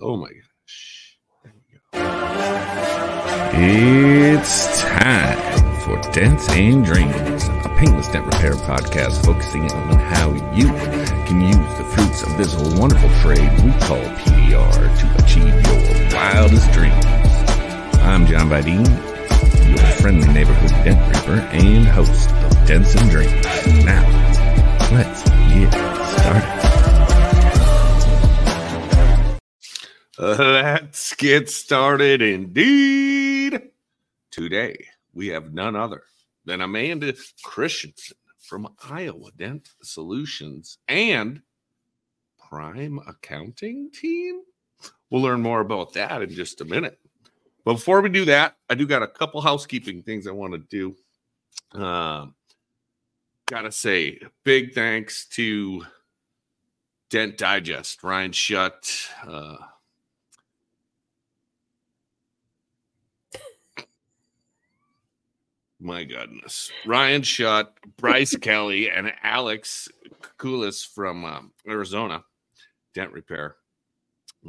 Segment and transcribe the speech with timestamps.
[0.00, 1.18] Oh my gosh.
[1.92, 2.00] Go.
[3.58, 10.68] It's time for Dents and Dreams, a paintless dent repair podcast focusing on how you
[11.26, 16.72] can use the fruits of this wonderful trade we call PDR to achieve your wildest
[16.72, 17.04] dreams.
[18.00, 18.86] I'm John Vidine,
[19.68, 23.84] your friendly neighborhood dent reaper and host of Dents and Dreams.
[23.84, 24.08] Now,
[24.90, 25.22] let's
[25.52, 25.70] get
[26.18, 26.65] started.
[30.18, 33.60] Let's get started indeed.
[34.30, 36.04] Today, we have none other
[36.46, 41.42] than Amanda Christensen from Iowa Dent Solutions and
[42.38, 44.40] Prime Accounting Team.
[45.10, 46.98] We'll learn more about that in just a minute.
[47.64, 51.78] Before we do that, I do got a couple housekeeping things I want to do.
[51.78, 52.34] Um,
[53.44, 55.84] gotta say, big thanks to
[57.10, 58.90] Dent Digest, Ryan Shutt,
[59.26, 59.56] uh,
[65.80, 66.70] my goodness.
[66.86, 69.88] Ryan Shutt, Bryce Kelly, and Alex
[70.38, 72.24] Kulis from um, Arizona,
[72.94, 73.56] Dent Repair,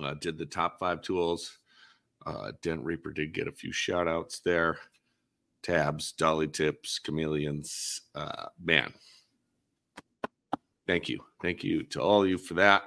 [0.02, 1.60] uh, did the top five tools.
[2.26, 4.78] Uh, Dent Reaper did get a few shout outs there.
[5.64, 8.02] Tabs, Dolly Tips, Chameleons.
[8.16, 8.94] Uh, man,
[10.88, 11.20] thank you.
[11.42, 12.84] Thank you to all of you for that.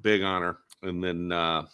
[0.00, 0.58] Big honor.
[0.82, 1.66] And then uh,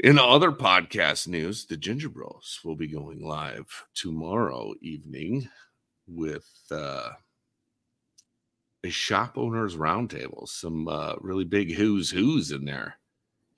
[0.00, 5.48] in other podcast news, the Ginger Bros will be going live tomorrow evening
[6.06, 7.10] with uh,
[8.84, 10.48] a shop owners roundtable.
[10.48, 12.96] Some uh, really big who's who's in there.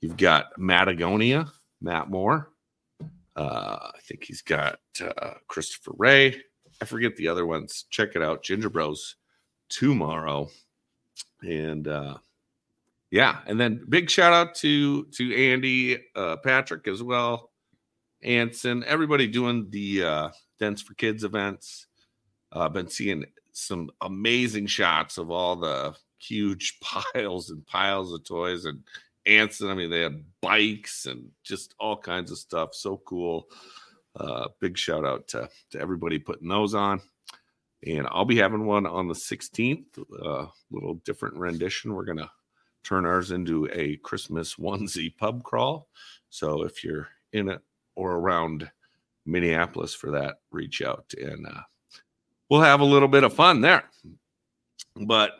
[0.00, 1.50] You've got Matagonia,
[1.82, 2.50] Matt Moore.
[3.36, 6.42] Uh, I think he's got uh, Christopher Ray.
[6.80, 7.84] I forget the other ones.
[7.90, 9.16] Check it out, Ginger Bros,
[9.68, 10.48] tomorrow.
[11.42, 12.16] And uh,
[13.10, 17.50] yeah, and then big shout out to to Andy, uh, Patrick as well,
[18.22, 21.86] Anson, everybody doing the uh, Dents for Kids events.
[22.52, 28.24] I've uh, been seeing some amazing shots of all the huge piles and piles of
[28.24, 28.82] toys and
[29.26, 29.68] Anson.
[29.68, 32.74] I mean, they had bikes and just all kinds of stuff.
[32.74, 33.48] So cool.
[34.16, 37.00] Uh, big shout out to, to everybody putting those on.
[37.86, 41.94] And I'll be having one on the 16th, a uh, little different rendition.
[41.94, 42.30] We're to
[42.84, 45.88] turn ours into a Christmas onesie pub crawl.
[46.30, 47.60] So if you're in it
[47.94, 48.70] or around
[49.26, 51.60] Minneapolis for that, reach out and uh,
[52.48, 53.84] we'll have a little bit of fun there.
[54.96, 55.32] But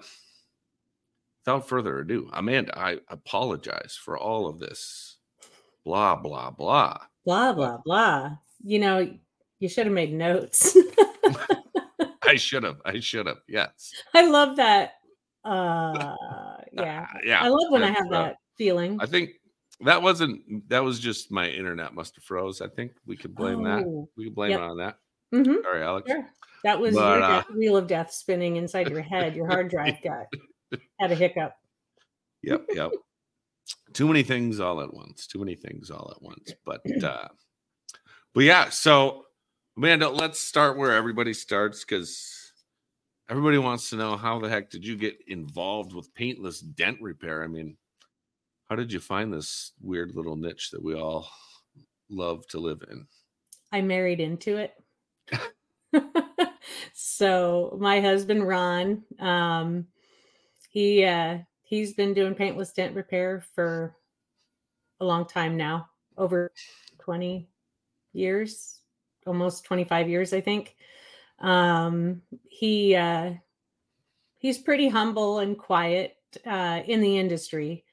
[1.44, 5.16] without further ado, Amanda, I apologize for all of this
[5.84, 6.98] blah, blah, blah.
[7.24, 8.36] Blah, blah, blah.
[8.62, 9.14] You know,
[9.58, 10.76] you should have made notes.
[12.22, 12.80] I should have.
[12.84, 13.38] I should have.
[13.48, 13.92] Yes.
[14.14, 14.94] I love that
[15.42, 16.14] uh
[16.72, 17.40] yeah uh, yeah.
[17.42, 18.98] i love when i have that feeling.
[19.00, 19.30] I think
[19.80, 23.60] that wasn't that was just my internet must have froze i think we could blame
[23.60, 24.60] oh, that we could blame yep.
[24.60, 24.98] it on that.
[25.34, 25.62] Mm-hmm.
[25.62, 26.10] sorry alex.
[26.10, 26.26] Sure.
[26.64, 29.34] that was but, your uh, wheel of death spinning inside your head.
[29.34, 30.26] Your hard drive got
[30.98, 31.54] had a hiccup.
[32.42, 32.90] Yep yep.
[33.92, 37.28] Too many things all at once too many things all at once but uh
[38.34, 39.24] but yeah so
[39.76, 42.39] amanda let's start where everybody starts because
[43.30, 47.44] everybody wants to know how the heck did you get involved with paintless dent repair?
[47.44, 47.76] I mean,
[48.68, 51.28] how did you find this weird little niche that we all
[52.08, 53.06] love to live in?
[53.70, 54.74] I married into it.
[56.92, 59.86] so my husband Ron, um,
[60.68, 63.96] he uh, he's been doing paintless dent repair for
[64.98, 65.88] a long time now,
[66.18, 66.52] over
[66.98, 67.48] 20
[68.12, 68.80] years,
[69.24, 70.76] almost 25 years, I think.
[71.40, 73.32] Um, he uh,
[74.38, 77.84] he's pretty humble and quiet uh, in the industry.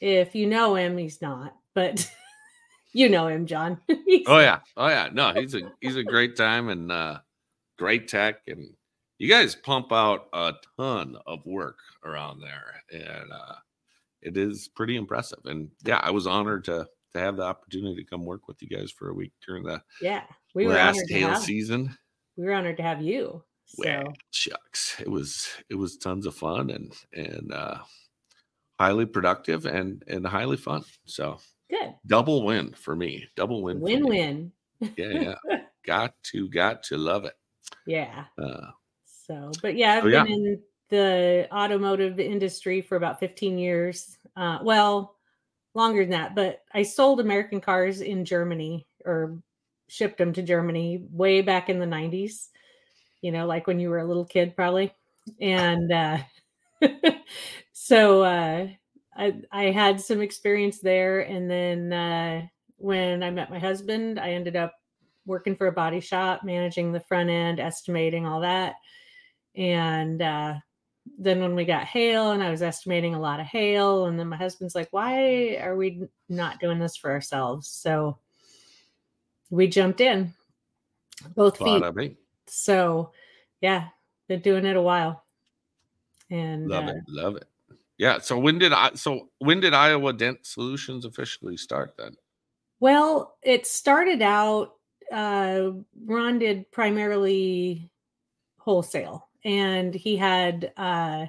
[0.00, 2.10] If you know him, he's not, but
[2.92, 3.80] you know him, John.
[4.26, 5.08] oh yeah, oh yeah.
[5.12, 7.18] No, he's a he's a great time and uh,
[7.78, 8.74] great tech, and
[9.18, 13.54] you guys pump out a ton of work around there, and uh,
[14.20, 15.40] it is pretty impressive.
[15.44, 18.68] And yeah, I was honored to to have the opportunity to come work with you
[18.68, 20.24] guys for a week during the yeah
[20.54, 21.96] we last hail season
[22.36, 23.42] we were honored to have you.
[23.66, 23.82] So.
[23.84, 27.78] Well, shucks, it was it was tons of fun and and uh,
[28.78, 30.84] highly productive and and highly fun.
[31.06, 31.38] So
[31.70, 33.26] good, double win for me.
[33.36, 33.80] Double win.
[33.80, 34.52] Win win.
[34.96, 35.58] Yeah, yeah.
[35.86, 37.34] got to got to love it.
[37.86, 38.24] Yeah.
[38.38, 38.70] Uh,
[39.04, 40.34] so, but yeah, I've so, been yeah.
[40.34, 44.18] in the automotive industry for about 15 years.
[44.36, 45.16] Uh, well,
[45.74, 49.38] longer than that, but I sold American cars in Germany or
[49.94, 52.48] shipped them to Germany way back in the 90s,
[53.22, 54.92] you know, like when you were a little kid, probably.
[55.40, 56.18] And uh,
[57.72, 58.66] so uh,
[59.16, 61.20] I, I had some experience there.
[61.20, 62.46] And then uh,
[62.76, 64.74] when I met my husband, I ended up
[65.26, 68.74] working for a body shop, managing the front end, estimating all that.
[69.56, 70.54] And uh,
[71.18, 74.26] then when we got hail and I was estimating a lot of hail, and then
[74.26, 77.68] my husband's like, why are we not doing this for ourselves?
[77.68, 78.18] So
[79.54, 80.32] we jumped in
[81.34, 82.16] both feet.
[82.46, 83.12] So
[83.60, 83.88] yeah,
[84.28, 85.24] been doing it a while.
[86.30, 86.96] And Love uh, it.
[87.08, 87.44] Love it.
[87.98, 88.18] Yeah.
[88.18, 92.16] So when did I so when did Iowa Dent Solutions officially start then?
[92.84, 94.74] well, it started out,
[95.10, 95.70] uh,
[96.04, 97.90] Ron did primarily
[98.58, 101.24] wholesale, and he had, uh,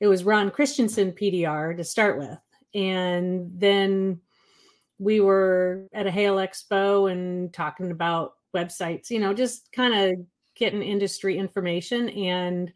[0.00, 2.38] it was Ron Christensen PDR to start with.
[2.74, 4.20] And then
[4.98, 10.26] we were at a Hail Expo and talking about websites, you know, just kind of
[10.56, 12.08] getting industry information.
[12.08, 12.72] And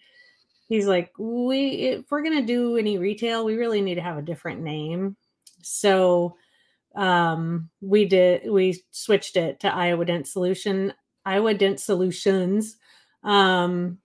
[0.69, 4.19] he's like, we, if we're going to do any retail, we really need to have
[4.19, 5.17] a different name.
[5.63, 6.37] So,
[6.95, 10.93] um we did we switched it to iowa dent solution
[11.25, 12.77] iowa dent solutions
[13.25, 13.99] um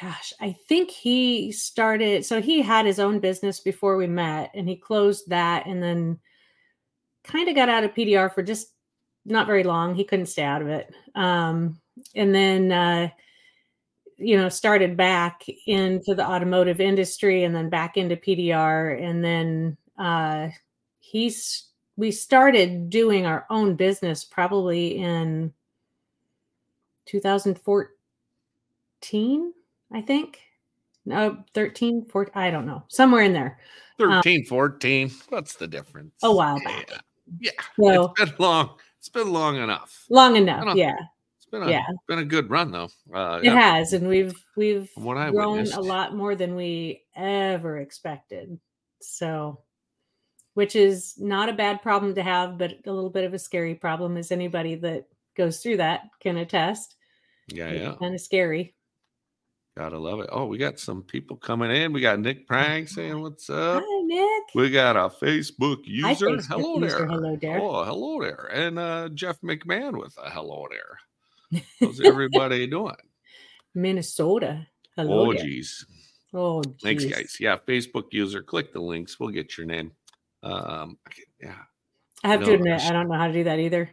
[0.00, 4.68] gosh i think he started so he had his own business before we met and
[4.68, 6.18] he closed that and then
[7.24, 8.72] kind of got out of pdr for just
[9.24, 11.78] not very long he couldn't stay out of it um
[12.14, 13.08] and then uh
[14.18, 19.76] you know started back into the automotive industry and then back into pdr and then
[19.98, 20.48] uh
[21.00, 25.52] he's we started doing our own business probably in
[27.06, 29.52] 2014
[29.92, 30.40] i think
[31.04, 33.58] no 13 14 i don't know somewhere in there
[33.98, 35.10] 13, 14.
[35.28, 36.14] What's the difference?
[36.22, 36.98] a while back Yeah.
[37.80, 38.70] So It's been long.
[38.98, 40.04] It's been long enough.
[40.10, 40.94] long enough yeah
[41.38, 41.84] It's been a Yeah.
[42.08, 42.88] been a good run though.
[43.12, 45.76] Uh it yeah, has and we've we've grown witnessed.
[45.76, 48.58] a lot more than we ever expected
[49.00, 49.58] so
[50.54, 53.74] which is not a bad problem to have but a little bit of a scary
[53.74, 56.94] problem as anybody that goes through that can attest
[57.48, 57.94] Yeah, yeah.
[57.98, 58.74] kind of scary
[59.74, 60.28] Gotta love it.
[60.30, 61.94] Oh, we got some people coming in.
[61.94, 63.82] We got Nick Prang saying what's up.
[63.82, 66.26] hi nick We got a Facebook user.
[66.26, 66.98] Facebook hello user.
[66.98, 67.06] there.
[67.06, 67.60] Hello there.
[67.60, 68.50] Oh, hello there.
[68.52, 71.62] And uh Jeff McMahon with a hello there.
[71.80, 72.94] How's everybody doing?
[73.74, 74.66] minnesota
[74.96, 75.42] hello oh there.
[75.44, 75.86] geez.
[76.34, 77.36] oh Thanks, guys.
[77.40, 78.42] Yeah, Facebook user.
[78.42, 79.18] Click the links.
[79.18, 79.92] We'll get your name.
[80.42, 80.98] Um,
[81.40, 81.54] yeah.
[82.24, 83.90] i have No, to admit I don't know how to do that either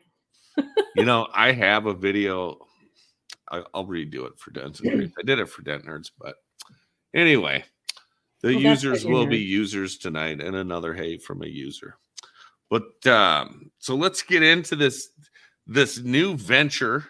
[0.96, 2.58] You know, I have a video.
[3.52, 5.12] I, I'll redo it for and Grief.
[5.18, 6.36] I did it for Dent Nerds, but
[7.16, 7.64] anyway,
[8.42, 11.98] the Well, users will be users tonight, and another hey from a user.
[12.70, 15.10] But um, so let's get into this
[15.68, 17.06] this new venture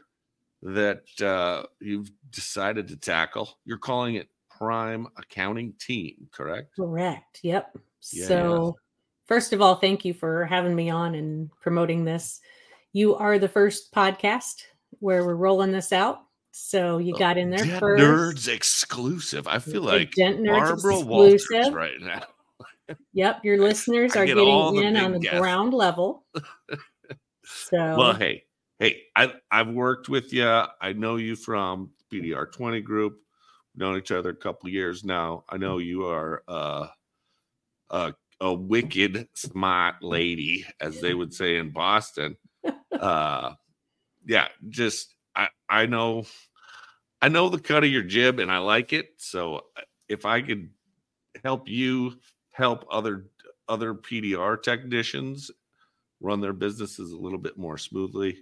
[0.62, 3.58] that uh, you've decided to tackle.
[3.66, 6.76] You're calling it Prime Accounting Team, correct?
[6.76, 7.78] correct yep
[8.12, 8.28] Yeah.
[8.28, 8.76] so
[9.26, 12.42] first of all thank you for having me on and promoting this
[12.92, 14.64] you are the first podcast
[15.00, 19.48] where we're rolling this out so you got in there Dent first Nerds exclusive.
[19.48, 21.74] I feel like Dent Nerds Barbara Walters exclusive.
[21.74, 22.24] right now.
[23.14, 25.40] Yep, your listeners are get getting in on the guests.
[25.40, 26.26] ground level.
[27.52, 28.44] So Well, hey,
[28.78, 30.46] hey, I I've worked with you.
[30.46, 33.20] I know you from PDR twenty group.
[33.74, 35.44] We've known each other a couple years now.
[35.50, 36.88] I know you are uh,
[37.90, 42.38] a a wicked smart lady, as they would say in Boston.
[42.92, 43.54] Uh,
[44.26, 46.26] yeah, just I I know
[47.22, 49.10] I know the cut of your jib, and I like it.
[49.18, 50.70] So uh, if I could
[51.44, 52.20] help you
[52.52, 53.28] help other
[53.68, 55.52] other PDR technicians
[56.22, 58.38] run their businesses a little bit more smoothly.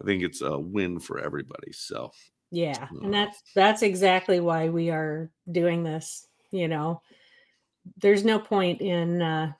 [0.00, 1.72] I think it's a win for everybody.
[1.72, 2.10] So
[2.50, 6.26] yeah, Uh, and that's that's exactly why we are doing this.
[6.50, 7.00] You know,
[7.96, 9.52] there's no point in uh,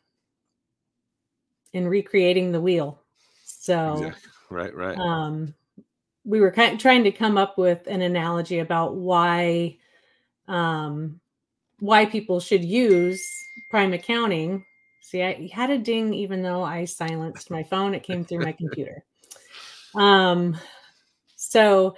[1.72, 3.00] in recreating the wheel.
[3.44, 4.30] So exactly.
[4.50, 4.98] right, right.
[4.98, 5.54] um,
[6.24, 9.76] we were kind of trying to come up with an analogy about why
[10.48, 11.20] um,
[11.80, 14.64] why people should use prime accounting.
[15.00, 17.94] See, I had a ding even though I silenced my phone.
[17.94, 19.04] It came through my computer.
[19.94, 20.56] Um,
[21.36, 21.96] so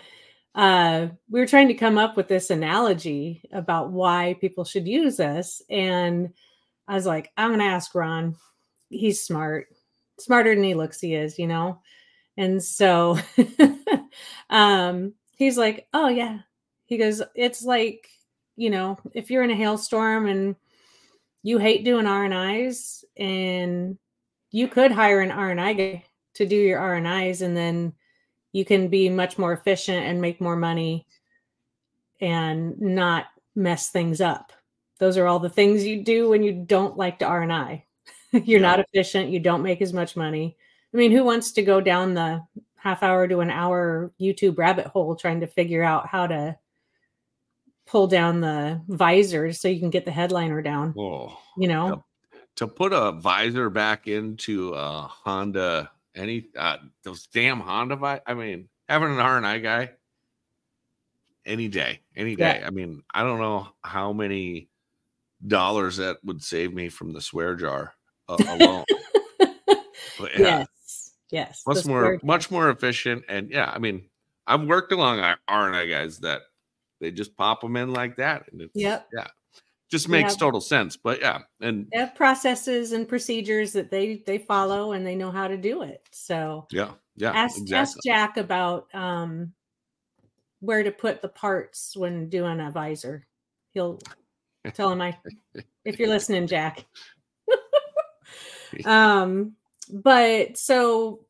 [0.55, 5.17] uh, we were trying to come up with this analogy about why people should use
[5.17, 6.33] this, and
[6.89, 8.37] I was like, I'm going to ask Ron.
[8.89, 9.69] He's smart,
[10.19, 11.01] smarter than he looks.
[11.01, 11.81] He is, you know.
[12.37, 13.19] And so
[14.51, 16.41] um, he's like, Oh, yeah.
[16.87, 18.09] He goes, It's like,
[18.57, 20.57] you know, if you're in a hailstorm and
[21.43, 23.99] you hate doing R&Is and
[24.51, 27.93] you could hire an R&I guy to do your R&Is and then
[28.53, 31.07] you can be much more efficient and make more money
[32.21, 34.53] and not mess things up.
[34.99, 37.85] those are all the things you do when you don't like to R&I.
[38.33, 38.61] You're Yeah.
[38.61, 39.31] not efficient.
[39.31, 40.57] You don't make as much money.
[40.95, 42.41] I mean, who wants to go down the
[42.77, 46.57] half hour to an hour YouTube rabbit hole trying to figure out how to
[47.87, 50.93] pull down the visor so you can get the headliner down?
[50.93, 51.37] Whoa.
[51.59, 52.01] You know, Yep.
[52.57, 58.35] To put a visor back into a Honda, any uh, those damn Honda vi- I
[58.35, 59.91] mean, having an R and I guy,
[61.45, 62.61] any day, any day.
[62.61, 62.67] Yeah.
[62.69, 64.69] I mean, I don't know how many
[65.45, 67.95] dollars that would save me from the swear jar
[68.29, 68.85] uh, alone.
[70.19, 70.69] But yeah, yes,
[71.35, 71.63] yes.
[71.67, 73.25] much more, square- much more efficient.
[73.29, 74.09] And yeah, I mean,
[74.47, 76.43] I've worked along R and I guys that
[77.01, 79.09] they just pop them in like that, and it's Yep.
[79.13, 79.27] yeah,
[79.91, 80.41] just makes Yep.
[80.41, 80.97] total sense.
[80.97, 85.31] But yeah, and They have processes and procedures that they they follow and they know
[85.31, 86.07] how to do it.
[86.13, 87.77] So yeah, yeah, ask exactly.
[87.77, 89.53] ask Jack about um
[90.61, 93.27] where to put the parts when doing a visor.
[93.73, 93.99] He'll
[94.73, 95.17] tell him I
[95.85, 96.85] if you're listening, Jack.
[98.85, 99.55] um,
[99.89, 101.21] but so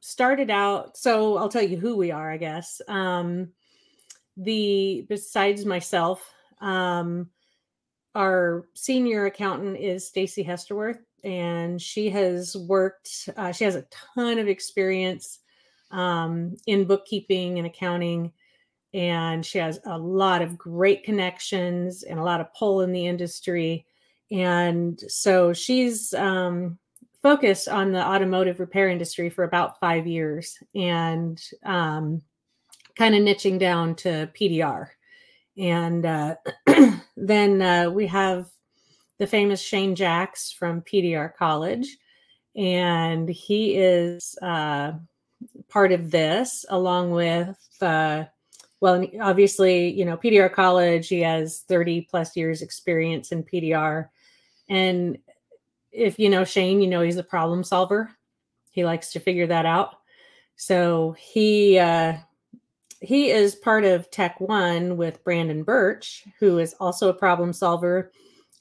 [0.00, 2.80] started out, so I'll tell you who we are, I guess.
[2.88, 3.50] Um
[4.36, 7.30] the besides myself, um
[8.14, 13.28] our senior accountant is Stacy Hesterworth, and she has worked.
[13.36, 15.40] Uh, she has a ton of experience
[15.90, 18.32] um, in bookkeeping and accounting,
[18.94, 23.06] and she has a lot of great connections and a lot of pull in the
[23.06, 23.86] industry.
[24.32, 26.78] And so she's um,
[27.22, 32.22] focused on the automotive repair industry for about five years, and um,
[32.96, 34.88] kind of niching down to PDR.
[35.58, 36.36] And uh,
[37.16, 38.48] then uh, we have
[39.18, 41.98] the famous Shane Jacks from PDR College,
[42.56, 44.92] and he is uh,
[45.68, 48.24] part of this along with, uh,
[48.80, 51.08] well, obviously, you know, PDR College.
[51.08, 54.08] He has thirty plus years experience in PDR,
[54.70, 55.18] and
[55.92, 58.10] if you know Shane, you know he's a problem solver.
[58.70, 59.96] He likes to figure that out.
[60.56, 62.14] So he uh,
[63.00, 68.12] he is part of Tech One with Brandon Birch, who is also a problem solver,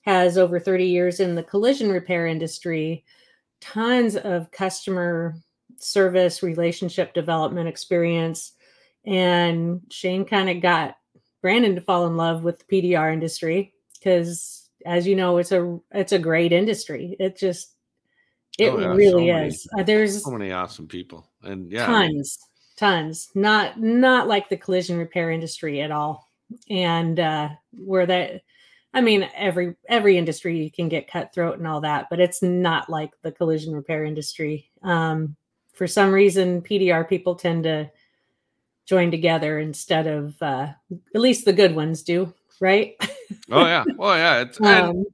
[0.01, 3.03] has over 30 years in the collision repair industry,
[3.59, 5.36] tons of customer
[5.77, 8.53] service relationship development experience.
[9.05, 10.95] And Shane kind of got
[11.41, 15.79] Brandon to fall in love with the PDR industry because as you know, it's a
[15.91, 17.15] it's a great industry.
[17.19, 17.74] It just
[18.57, 19.67] it Oh, yeah, so really many- is.
[19.77, 22.38] Uh, there's so many awesome people, and yeah, tons
[22.77, 23.29] tons.
[23.36, 26.27] Not not like the collision repair industry at all.
[26.69, 28.41] And uh where that
[28.93, 33.12] i mean every every industry can get cutthroat and all that but it's not like
[33.21, 34.71] the collision repair industry.
[34.81, 35.36] Um
[35.74, 37.91] for some reason pdr people tend to
[38.88, 40.69] join together instead of uh
[41.13, 42.96] at least the good ones do right
[43.51, 44.42] oh yeah, well yeah.
[44.42, 45.06] It's um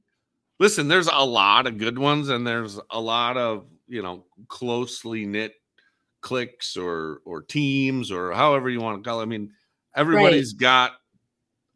[0.59, 5.25] listen, there's a lot of good ones, and there's a lot of you know closely
[5.25, 5.53] knit
[6.21, 9.23] cliques or or teams or however you want to call it.
[9.23, 9.51] I mean,
[9.95, 10.93] everybody's got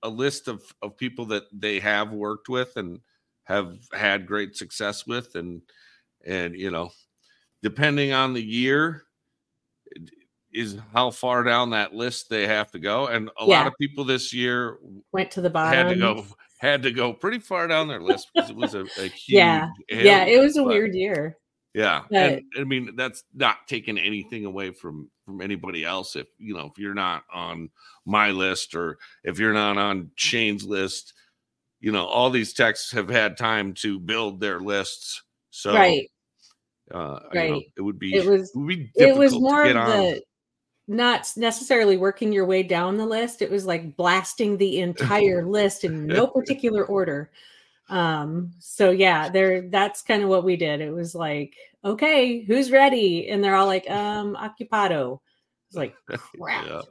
[0.03, 2.99] a list of of people that they have worked with and
[3.43, 5.61] have had great success with, and
[6.25, 6.91] and you know,
[7.61, 9.03] depending on the year.
[10.51, 14.03] Is how far down that list they have to go, and a lot of people
[14.03, 14.77] this year
[15.11, 16.25] went to the bottom had to go
[16.59, 19.69] had to go pretty far down their list because it was a, a huge Yeah.
[19.87, 21.37] hill, yeah it was a weird year
[21.75, 26.25] yeah but- and i mean that's not taking anything away from from anybody else if
[26.39, 27.69] you know if you're not on
[28.07, 31.13] my list or if you're not on shane's list
[31.79, 36.09] you know all these techs have had time to build their lists so right
[36.91, 37.63] uh you know, Right.
[37.77, 39.87] it would be it was would be it was more to of on.
[39.89, 40.21] the
[40.89, 43.43] not necessarily working your way down the list.
[43.43, 47.29] It was like blasting the entire list in no particular order.
[47.89, 50.81] Um so yeah there that's kind of what we did.
[50.81, 51.53] It was like
[51.85, 53.29] okay who's ready?
[53.29, 55.19] And they're all like um occupado.
[55.67, 56.65] It's like crap.
[56.65, 56.81] Yeah.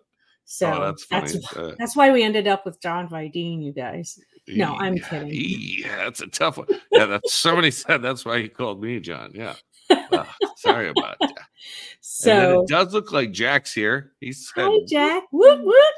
[0.45, 1.75] So oh, that's that's funny.
[1.79, 4.19] that's, Uh, why we ended up with john vidine you guys.
[4.47, 5.29] No, I'm kidding.
[5.33, 6.69] yeah, that's a tough one.
[6.93, 9.55] Yeah that's somebody said that's why he called me john yeah
[9.91, 10.25] Uh,
[10.57, 11.35] sorry about that.
[12.01, 14.13] So it does look like Jack's here.
[14.21, 15.95] He said, hi jack whoop whoop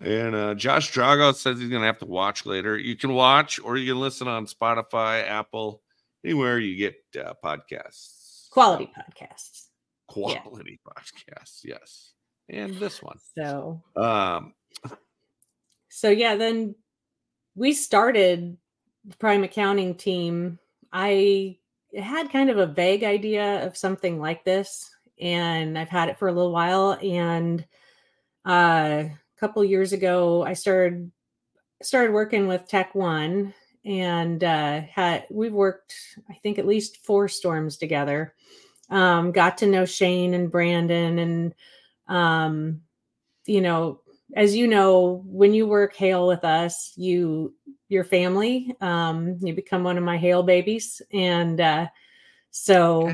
[0.00, 2.76] and uh, Josh Drago says he's gonna have to watch later.
[2.76, 5.82] You can watch or you can listen on Spotify, Apple,
[6.24, 8.48] anywhere you get uh, podcasts.
[8.50, 9.66] quality podcasts
[10.08, 11.60] quality podcasts.
[11.64, 12.12] Yes,
[12.48, 13.18] and this one.
[13.36, 14.54] so Um,
[15.88, 16.74] so yeah then
[17.54, 18.56] we started
[19.04, 20.58] the prime accounting team
[20.92, 21.56] i
[22.02, 26.28] had kind of a vague idea of something like this and i've had it for
[26.28, 27.64] a little while and
[28.46, 31.10] uh, a couple years ago i started
[31.82, 35.94] started working with tech one and uh, had we've worked
[36.30, 38.34] I think at least four storms together.
[38.90, 41.54] Um, got to know Shane and Brandon, and
[42.08, 42.80] um,
[43.46, 44.00] you know,
[44.34, 47.54] as you know, when you work hail with us, you
[47.88, 51.86] your family, um, you become one of my hail babies, and uh,
[52.50, 53.12] so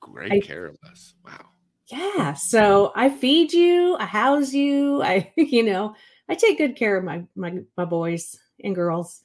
[0.00, 1.14] great I, care of us.
[1.24, 1.46] Wow.
[1.86, 2.32] Yeah.
[2.34, 5.94] So I feed you, I house you, I you know,
[6.28, 9.20] I take good care of my my my boys and girls.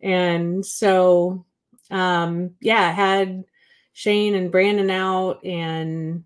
[0.00, 1.44] And so
[1.90, 3.44] um yeah, I had
[3.92, 6.24] Shane and Brandon out and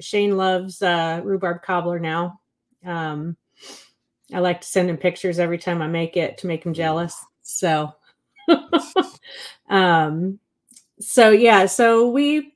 [0.00, 2.40] Shane loves uh rhubarb cobbler now.
[2.84, 3.36] Um
[4.34, 7.24] I like to send him pictures every time I make it to make him jealous.
[7.46, 7.94] So
[9.68, 10.38] um
[10.98, 12.54] so yeah, so we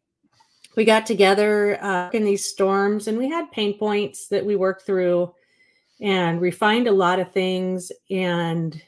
[0.77, 4.87] we got together uh, in these storms and we had pain points that we worked
[4.87, 5.35] through
[6.01, 7.93] and refined a lot of things.
[8.11, 8.81] And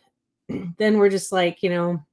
[0.79, 2.05] then we're just like you know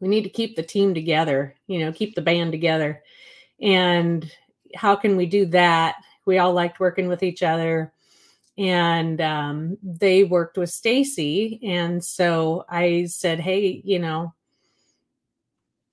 [0.00, 3.02] we need to keep the team together you know keep the band together.
[3.60, 4.30] And
[4.74, 5.96] how can we do that?
[6.24, 7.92] We all liked working with each other
[8.60, 14.32] and um, they worked with stacy and so i said hey you know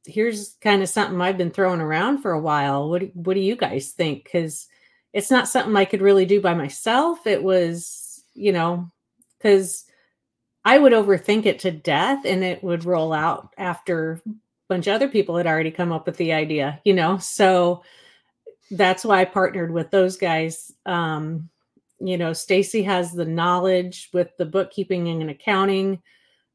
[0.05, 3.39] here's kind of something i've been throwing around for a while what do, what do
[3.39, 4.67] you guys think because
[5.13, 8.91] it's not something i could really do by myself it was you know
[9.37, 9.85] because
[10.67, 14.29] I would overthink it to death and it would roll out after a
[14.67, 17.19] bunch of other people had already come up with the idea, you know?
[17.19, 17.83] So
[18.69, 20.73] that's why I partnered with those guys.
[20.85, 21.47] Um,
[21.99, 26.01] you know, Stacy has the knowledge with the bookkeeping and accounting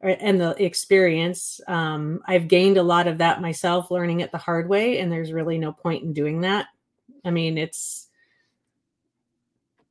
[0.02, 1.60] uh, and the experience.
[1.66, 5.32] Um, I've gained a lot of that myself learning it the hard way, and there's
[5.32, 6.66] really no point in doing that.
[7.24, 8.08] I mean, it's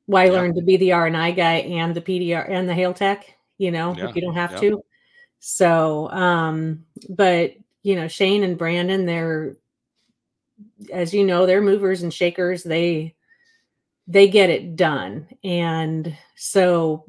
[0.06, 2.74] why I learned to be the R and I guy and the PDR and the
[2.74, 4.08] Hail Tech you know, yeah.
[4.08, 4.60] if you don't have yeah.
[4.60, 4.84] to.
[5.38, 7.54] So, um, but
[7.84, 9.56] you know, Shane and Brandon, they're
[10.92, 12.64] as you know, they're movers and shakers.
[12.64, 13.14] They
[14.12, 15.26] they get it done.
[15.42, 17.06] And so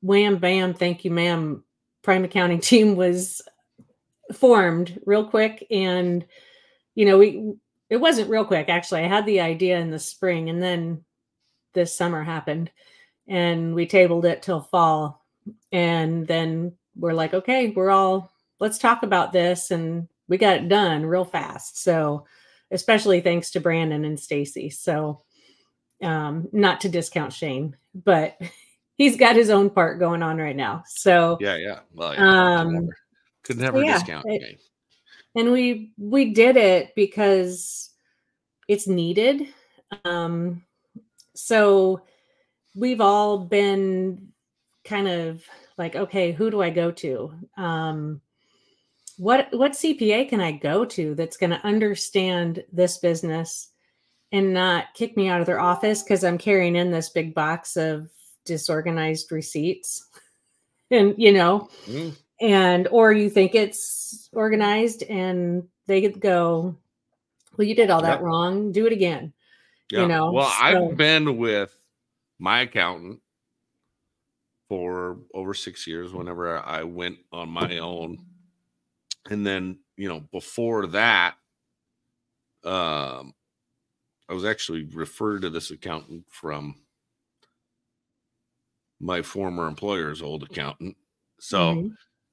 [0.00, 1.62] wham bam, thank you, ma'am.
[2.02, 3.42] Prime accounting team was
[4.32, 5.66] formed real quick.
[5.70, 6.24] And
[6.94, 7.54] you know, we
[7.90, 9.02] it wasn't real quick actually.
[9.02, 11.04] I had the idea in the spring and then
[11.74, 12.70] this summer happened
[13.28, 15.24] and we tabled it till fall
[15.72, 20.68] and then we're like okay we're all let's talk about this and we got it
[20.68, 22.24] done real fast so
[22.70, 25.22] especially thanks to brandon and stacy so
[26.02, 28.38] um not to discount shane but
[28.96, 30.82] he's got his own part going on right now.
[30.86, 31.80] So yeah yeah.
[31.92, 32.88] Well yeah, um
[33.42, 34.60] could never, yeah, discount it,
[35.34, 37.90] and we we did it because
[38.68, 39.48] it's needed.
[40.04, 40.62] Um
[41.34, 42.02] so
[42.74, 44.32] we've all been
[44.84, 45.42] kind of
[45.78, 47.32] like, okay, who do I go to?
[47.56, 48.20] Um,
[49.18, 53.70] what what CPA can I go to that's going to understand this business
[54.32, 57.76] and not kick me out of their office because I'm carrying in this big box
[57.76, 58.08] of
[58.44, 60.06] disorganized receipts,
[60.90, 62.14] and you know, mm.
[62.40, 66.76] and or you think it's organized and they go,
[67.56, 68.22] well, you did all that yep.
[68.22, 68.72] wrong.
[68.72, 69.32] Do it again.
[69.90, 70.02] Yeah.
[70.02, 70.32] You know.
[70.32, 71.76] Well, so, I've been with
[72.38, 73.20] my accountant
[74.68, 78.18] for over six years whenever I went on my own.
[79.30, 81.34] And then, you know, before that,
[82.64, 83.32] um,
[84.28, 86.76] I was actually referred to this accountant from
[89.00, 90.96] my former employer's old accountant.
[91.38, 91.88] So mm-hmm.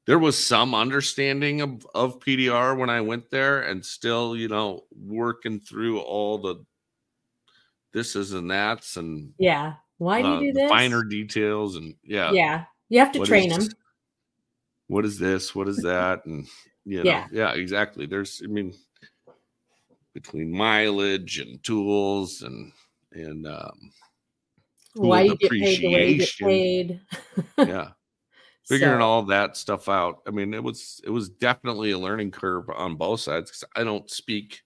[0.07, 4.85] there was some understanding of, of PDR when I went there and still, you know,
[4.95, 6.65] working through all the
[7.93, 10.69] thises and that's and yeah why do you uh, do this?
[10.69, 12.31] Finer details and yeah.
[12.31, 12.65] Yeah.
[12.89, 13.61] You have to what train them.
[14.87, 15.55] What is this?
[15.55, 16.25] What is that?
[16.25, 16.47] And
[16.85, 18.05] you know, yeah, yeah, exactly.
[18.05, 18.73] There's I mean
[20.13, 22.71] between mileage and tools and
[23.13, 23.91] and um
[24.95, 27.01] why you get paid the way you get paid.
[27.57, 27.89] yeah.
[28.67, 29.05] Figuring so.
[29.05, 30.21] all that stuff out.
[30.27, 33.83] I mean, it was it was definitely a learning curve on both sides because I
[33.83, 34.61] don't speak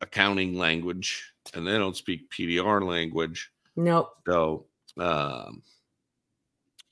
[0.00, 3.50] accounting language and they don't speak PDR language.
[3.76, 4.10] Nope.
[4.26, 4.66] So,
[4.98, 5.62] um,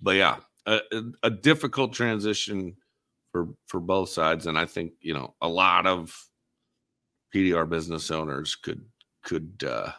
[0.01, 0.81] but yeah, a,
[1.23, 2.77] a, difficult transition
[3.31, 6.15] for for both sides, and I think you know a lot of
[7.35, 8.85] PDR business owners could
[9.23, 9.93] could uh,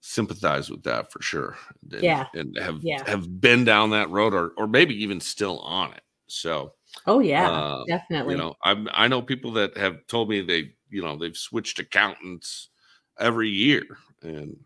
[0.00, 1.56] sympathize with that for sure.
[1.92, 3.08] And, yeah, and have yeah.
[3.08, 6.02] have been down that road, or or maybe even still on it.
[6.26, 6.74] So,
[7.06, 8.34] oh yeah, uh, definitely.
[8.34, 11.78] You know, I I know people that have told me they you know they've switched
[11.78, 12.68] accountants
[13.18, 13.84] every year,
[14.22, 14.56] and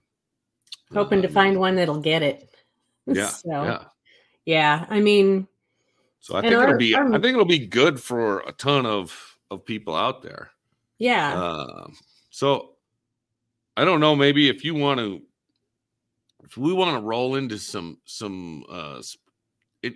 [0.93, 2.49] hoping to find one that'll get it.
[3.07, 3.27] Yeah.
[3.27, 3.85] so, yeah.
[4.47, 4.87] Yeah.
[4.89, 5.47] I mean,
[6.21, 9.37] So I think it'll our- be I think it'll be good for a ton of
[9.51, 10.51] of people out there.
[10.99, 11.35] Yeah.
[11.35, 11.95] Um,
[12.31, 12.71] so
[13.77, 14.15] I don't know.
[14.15, 15.23] Maybe if you want to,
[16.45, 19.03] if we want to roll into some some uh,
[19.83, 19.95] it,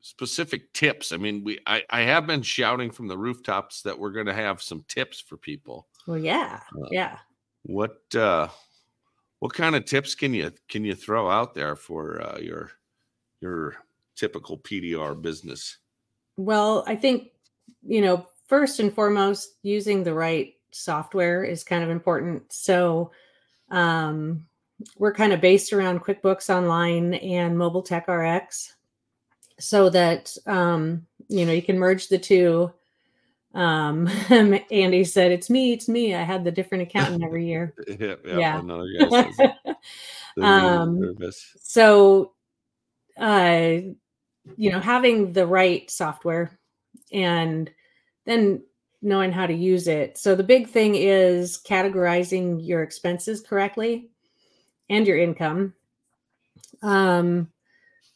[0.00, 1.10] specific tips.
[1.12, 4.34] I mean, we I, I have been shouting from the rooftops that we're going to
[4.34, 5.88] have some tips for people.
[6.06, 6.60] well, yeah.
[6.76, 7.18] uh, Yeah.
[7.64, 8.48] What uh,
[9.40, 12.70] what kind of tips can you can you throw out there for uh, your
[13.40, 13.76] your
[14.14, 15.78] typical PDR business?
[16.36, 17.30] Well, I think,
[17.82, 22.52] you know, first and foremost, using the right software is kind of important.
[22.52, 23.10] So,
[23.70, 24.46] um,
[24.98, 28.74] we're kind of based around QuickBooks Online and Mobile Tech RX
[29.58, 32.70] so that, um, you know, you can merge the two.
[33.54, 34.06] Um,
[34.70, 36.14] Andy said, It's me, it's me.
[36.14, 37.74] I had the different accountant every year.
[37.98, 38.58] yeah, Yeah.
[38.60, 39.50] another guy says it.
[40.36, 41.16] They're really Um,
[41.60, 42.32] so
[43.18, 43.78] uh
[44.58, 46.58] you know having the right software
[47.12, 47.70] and
[48.26, 48.62] then
[49.00, 50.18] knowing how to use it.
[50.18, 54.10] So the big thing is categorizing your expenses correctly
[54.90, 55.74] and your income.
[56.82, 57.50] Um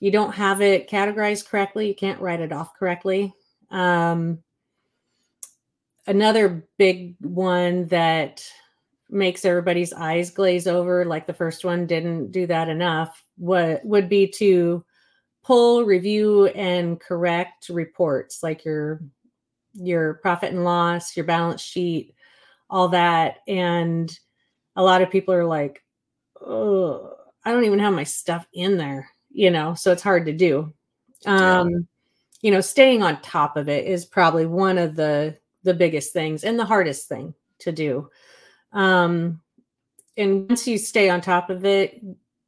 [0.01, 3.33] you don't have it categorized correctly you can't write it off correctly.
[3.70, 4.42] Um
[6.07, 8.44] another big one that
[9.09, 14.09] makes everybody's eyes glaze over like the first one didn't do that enough what would
[14.09, 14.85] be to
[15.42, 19.01] pull review and correct reports like your
[19.74, 22.14] your profit and loss your balance sheet
[22.68, 24.18] all that and
[24.76, 25.83] a lot of people are like
[26.40, 27.12] oh
[27.44, 30.72] i don't even have my stuff in there you know so it's hard to do.
[31.22, 31.61] Yeah.
[31.61, 31.87] um
[32.40, 36.44] you know staying on top of it is probably one of the the biggest things
[36.44, 38.09] and the hardest thing to do.
[38.72, 39.40] Um
[40.16, 42.02] and once you stay on top of it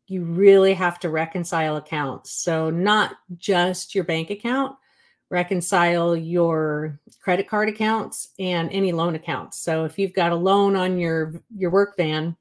[0.06, 2.32] you really have to reconcile accounts.
[2.32, 4.76] So not just your bank account
[5.33, 9.59] reconcile your credit card accounts and any loan accounts.
[9.59, 12.37] So if you've got a loan on your your work van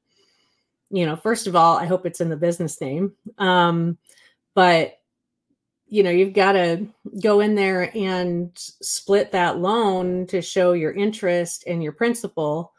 [0.90, 3.12] you know first of all i hope it's in the business name.
[3.38, 3.98] Um
[4.54, 4.98] but
[5.86, 6.86] you know you've got to
[7.22, 12.74] go in there and split that loan to show your interest and your principal.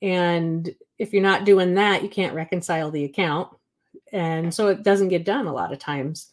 [0.00, 3.48] And if you're not doing that you can't reconcile the account.
[4.12, 6.28] And so it doesn't get done a lot of times.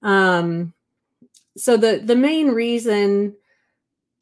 [0.00, 0.72] Um
[1.56, 3.36] so the the main reason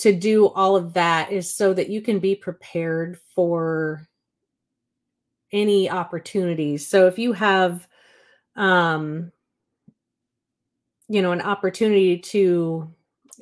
[0.01, 4.09] to do all of that is so that you can be prepared for
[5.53, 6.87] any opportunities.
[6.87, 7.87] So if you have
[8.57, 9.31] um
[11.09, 12.93] you know an opportunity to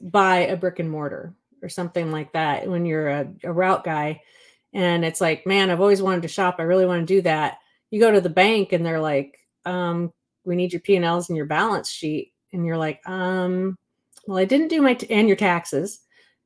[0.02, 4.20] buy a brick and mortar or something like that when you're a, a route guy
[4.74, 6.56] and it's like man i've always wanted to shop.
[6.58, 7.58] I really want to do that.
[7.90, 10.12] You go to the bank and they're like um
[10.44, 13.76] we need your p&l's and your balance sheet and you're like um
[14.26, 16.00] well i didn't do my t- and your taxes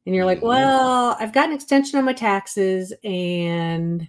[0.06, 0.48] and you're like Mhm.
[0.48, 4.08] well i've got an extension on my taxes and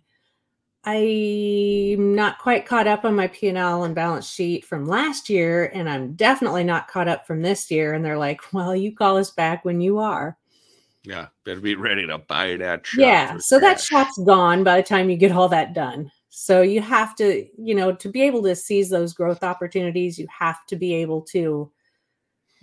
[0.86, 5.90] i'm not quite caught up on my p&l and balance sheet from last year and
[5.90, 9.32] i'm definitely not caught up from this year and they're like well you call us
[9.32, 10.38] back when you are
[11.06, 13.00] Yeah, better be ready to buy that shop.
[13.00, 16.82] yeah so that shop's gone by the time you get all that done so you
[16.82, 20.76] have to you know to be able to seize those growth opportunities you have to
[20.76, 21.72] be able to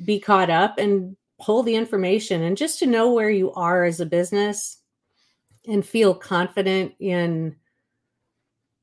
[0.04, 4.00] be caught up and pull the information and just to know where you are as
[4.00, 4.78] a business
[5.66, 7.56] and feel confident in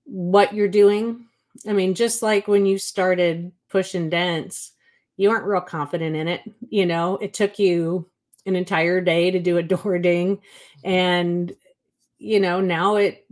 [0.06, 1.26] what you're doing.
[1.68, 4.74] I mean just like when you started pushing dents
[5.18, 7.18] you weren't real confident in it you know?
[7.18, 8.10] It took you
[8.46, 10.42] an entire day to do a door ding
[10.84, 11.54] and
[12.18, 13.26] you know now it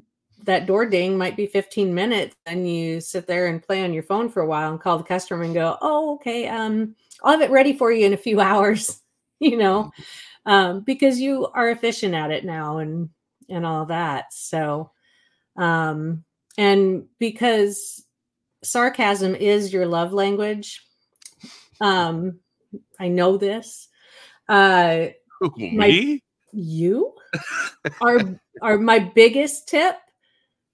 [0.44, 4.04] that door ding might be 15 minutes and you sit there and play on your
[4.04, 7.42] phone for a while and call the customer and go oh okay um i'll have
[7.42, 9.02] it ready for you in a few hours
[9.40, 9.92] you know
[10.46, 13.10] um because you are efficient at it now and
[13.50, 14.92] and all that so
[15.58, 16.24] um
[16.58, 18.06] and because
[18.64, 20.86] sarcasm is your love language
[21.82, 22.40] um
[23.00, 23.90] i know this
[24.50, 25.08] uh
[25.40, 26.24] Who, my- me?
[26.52, 27.14] you
[28.02, 29.98] are are my biggest tip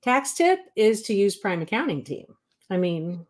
[0.01, 2.25] tax tip is to use prime accounting team
[2.69, 3.25] i mean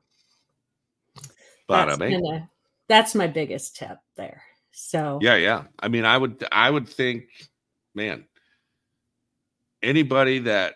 [1.97, 2.11] bing.
[2.21, 2.49] kinda-
[2.91, 5.63] that's my biggest tip there so Yeah, yeah.
[5.79, 7.25] I mean, I would, I would think,
[7.93, 8.25] man,
[9.83, 10.75] anybody that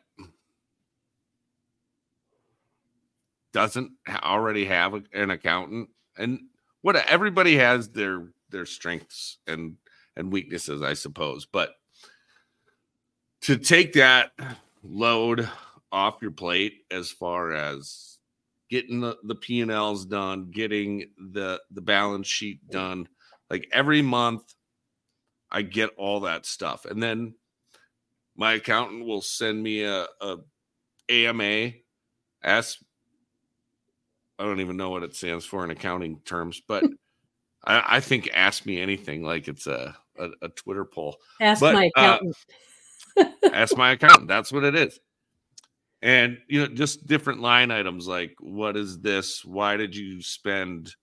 [3.53, 6.39] doesn't already have an accountant, and
[6.81, 9.77] what everybody has their their strengths and
[10.17, 11.71] and weaknesses, I suppose, but
[13.41, 14.31] to take that
[14.83, 15.49] load
[15.91, 18.14] off your plate as far as
[18.69, 23.07] getting the, the P&Ls done, getting the the balance sheet done,
[23.49, 24.55] like every month
[25.51, 26.85] I get all that stuff.
[26.85, 27.35] And then
[28.35, 30.37] my accountant will send me a, a
[31.09, 31.71] AMA.
[32.43, 32.79] Ask
[34.37, 36.83] I don't even know what it stands for in accounting terms, but
[37.63, 41.17] I, I, think ask me anything like it's a, a, a Twitter poll.
[41.39, 42.35] Ask but, my uh, accountant.
[43.17, 44.27] Uh, ask my accountant.
[44.27, 44.99] That's what it is.
[46.05, 49.43] And you know, just different line items like what is this?
[49.43, 50.93] Why did you spend,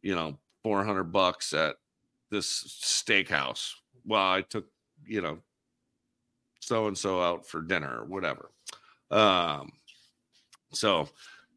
[0.00, 1.76] you know, 400 bucks at
[2.30, 3.72] this steakhouse?
[4.06, 4.64] Well, I took,
[5.06, 5.40] you know,
[6.60, 8.50] so and so out for dinner or whatever.
[9.10, 9.70] Um,
[10.72, 11.06] so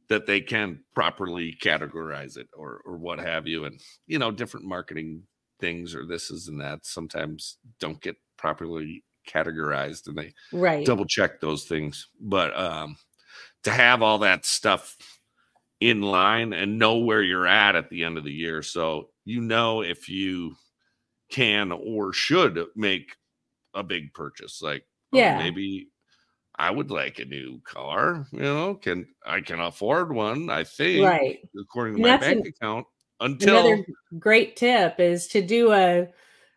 [0.09, 4.65] that they can properly categorize it or or what have you, and you know, different
[4.65, 5.23] marketing
[5.61, 11.05] things or this is and that sometimes don't get properly categorized and they right double
[11.05, 12.07] check those things.
[12.19, 12.97] But um
[13.63, 14.97] to have all that stuff
[15.79, 18.61] in line and know where you're at at the end of the year.
[18.61, 20.55] So you know if you
[21.29, 23.15] can or should make
[23.73, 24.61] a big purchase.
[24.61, 25.89] Like oh, yeah, maybe
[26.55, 28.27] I would like a new car.
[28.31, 30.49] You know, can I can afford one?
[30.49, 32.85] I think right according to and my bank an, account.
[33.19, 33.85] Until another
[34.19, 36.07] great tip is to do a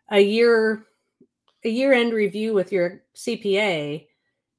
[0.09, 0.85] a year
[1.63, 4.07] a year end review with your CPA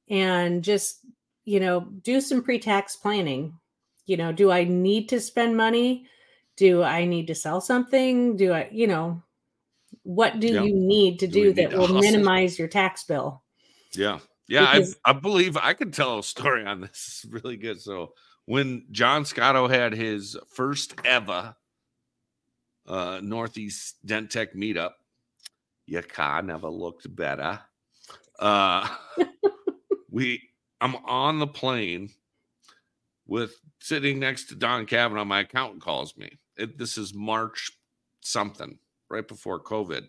[0.09, 0.99] and just
[1.45, 3.53] you know do some pre tax planning.
[4.05, 6.07] You know, do I need to spend money?
[6.57, 8.35] Do I need to sell something?
[8.35, 9.21] Do I, you know,
[10.03, 10.65] what do yep.
[10.65, 12.01] you need to do, do that will hustle?
[12.01, 13.43] minimize your tax bill?
[13.93, 14.19] Yeah.
[14.49, 17.23] Yeah, because, I, I believe I could tell a story on this.
[17.23, 17.79] It's really good.
[17.79, 18.13] So
[18.45, 21.55] when John Scotto had his first ever
[22.87, 24.93] uh, Northeast Dent Tech meetup,
[25.89, 27.59] your car never looked better.
[28.37, 28.87] Uh,
[30.11, 30.41] we,
[30.79, 32.09] I'm on the plane
[33.27, 35.25] with sitting next to Don Kavanaugh.
[35.25, 36.37] My accountant calls me.
[36.57, 37.71] It, this is March
[38.21, 38.77] something,
[39.09, 40.07] right before COVID,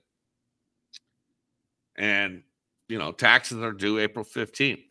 [1.96, 2.42] and
[2.88, 4.82] you know, taxes are due April 15th.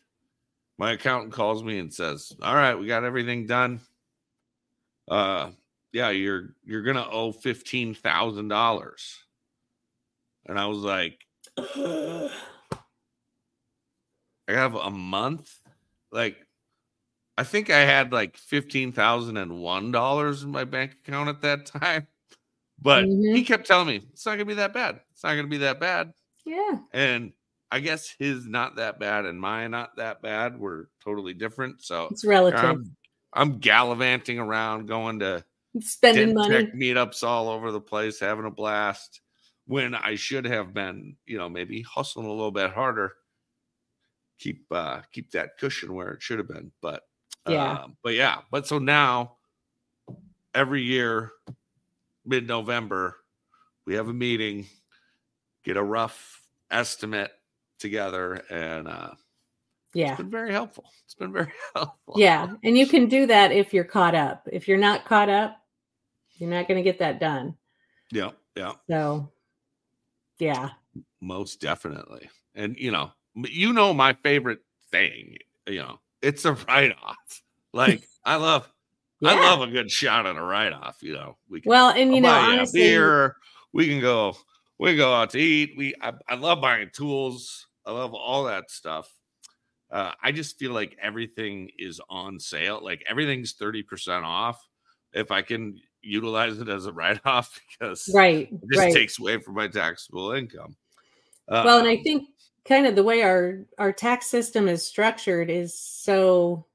[0.77, 3.81] My accountant calls me and says, All right, we got everything done.
[5.09, 5.51] Uh
[5.91, 9.17] yeah, you're you're gonna owe fifteen thousand dollars.
[10.49, 11.25] And I was like,
[11.57, 12.29] I
[14.47, 15.53] have a month.
[16.11, 16.37] Like,
[17.37, 21.41] I think I had like fifteen thousand and one dollars in my bank account at
[21.41, 22.07] that time.
[22.81, 23.35] But mm-hmm.
[23.35, 25.01] he kept telling me it's not gonna be that bad.
[25.11, 26.13] It's not gonna be that bad.
[26.45, 26.77] Yeah.
[26.93, 27.33] And
[27.69, 31.83] I guess his not that bad and mine not that bad were totally different.
[31.83, 32.63] So it's relative.
[32.63, 32.95] I'm,
[33.33, 35.43] I'm gallivanting around, going to
[35.81, 39.19] spending money meetups all over the place, having a blast.
[39.69, 43.13] When I should have been, you know, maybe hustling a little bit harder,
[44.39, 46.71] keep uh keep that cushion where it should have been.
[46.81, 47.03] But
[47.47, 49.35] yeah, uh, but yeah, but so now
[50.55, 51.33] every year,
[52.25, 53.17] mid November,
[53.85, 54.65] we have a meeting,
[55.63, 57.31] get a rough estimate
[57.77, 59.11] together and uh
[59.93, 60.09] yeah.
[60.09, 60.85] it's been very helpful.
[61.05, 62.15] It's been very helpful.
[62.17, 64.47] Yeah and you can do that if you're caught up.
[64.51, 65.57] If you're not caught up
[66.37, 67.55] you're not going to get that done.
[68.11, 68.73] Yeah yeah.
[68.89, 69.31] So
[70.39, 70.69] yeah
[71.21, 74.59] most definitely and you know you know my favorite
[74.91, 77.41] thing you know it's a write-off
[77.73, 78.71] like i love
[79.21, 79.31] yeah.
[79.31, 82.21] i love a good shot at a write-off you know we can well and you
[82.21, 83.35] know honestly, beer
[83.73, 84.35] we can go
[84.79, 88.43] we can go out to eat we I, I love buying tools I love all
[88.43, 89.11] that stuff.
[89.91, 92.79] Uh, I just feel like everything is on sale.
[92.83, 94.63] Like everything's 30% off.
[95.11, 98.93] If I can utilize it as a write off because right, it just right.
[98.93, 100.75] takes away from my taxable income.
[101.47, 102.27] Uh, well, and I think
[102.65, 106.65] kind of the way our our tax system is structured is so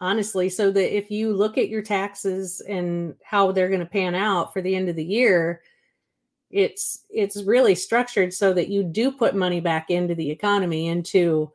[0.00, 4.14] honestly so that if you look at your taxes and how they're going to pan
[4.14, 5.60] out for the end of the year
[6.50, 11.50] it's it's really structured so that you do put money back into the economy into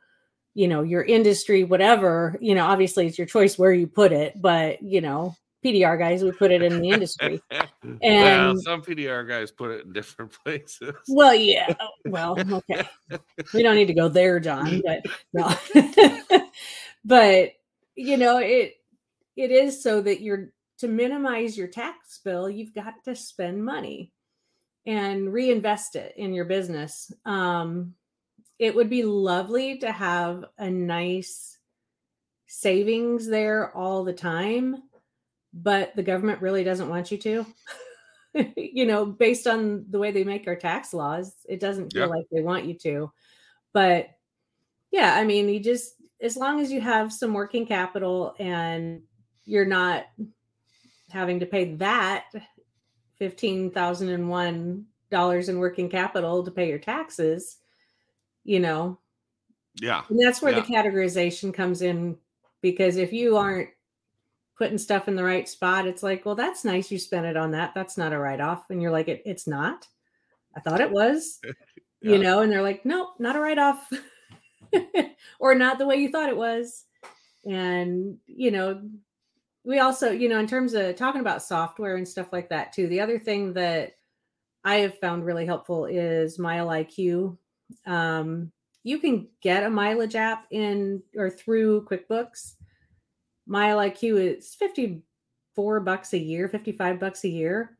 [0.53, 4.39] you know your industry whatever you know obviously it's your choice where you put it
[4.39, 7.41] but you know pdr guys would put it in the industry.
[8.01, 10.93] And well, some pdr guys put it in different places.
[11.07, 11.73] Well yeah
[12.05, 12.87] well okay.
[13.53, 16.43] We don't need to go there john but no.
[17.05, 17.51] But
[17.95, 18.75] you know it
[19.35, 24.11] it is so that you're to minimize your tax bill you've got to spend money
[24.85, 27.11] and reinvest it in your business.
[27.25, 27.95] Um,
[28.59, 31.57] it would be lovely to have a nice
[32.47, 34.83] savings there all the time,
[35.53, 37.45] but the government really doesn't want you to.
[38.55, 42.25] you know, based on the way they make our tax laws, it doesn't feel like
[42.31, 43.11] they want you to.
[43.73, 44.09] But
[44.91, 49.01] yeah, I mean, you just as long as you have some working capital and
[49.45, 50.05] you're not
[51.11, 52.25] having to pay that
[53.19, 57.57] $15,001 in working capital to pay your taxes,
[58.43, 58.99] you know.
[59.81, 60.03] Yeah.
[60.09, 60.61] And that's where Yeah.
[60.61, 62.17] the categorization comes in
[62.61, 63.69] because if you aren't
[64.63, 67.51] putting stuff in the right spot, it's like, well, that's nice you spent it on
[67.51, 67.73] that.
[67.75, 68.69] That's not a write off.
[68.69, 69.85] And you're like, it, it's not.
[70.55, 71.41] I thought it was,
[72.01, 73.91] you know, and they're like, nope, not a write off
[75.39, 76.85] or not the way you thought it was.
[77.45, 78.81] And, you know,
[79.65, 82.87] we also, you know, in terms of talking about software and stuff like that too,
[82.87, 83.95] the other thing that
[84.63, 87.37] I have found really helpful is Mile IQ.
[87.85, 92.53] Um, you can get a mileage app in or through QuickBooks.
[93.45, 97.77] Mile IQ is 54 bucks a year, 55 bucks a year.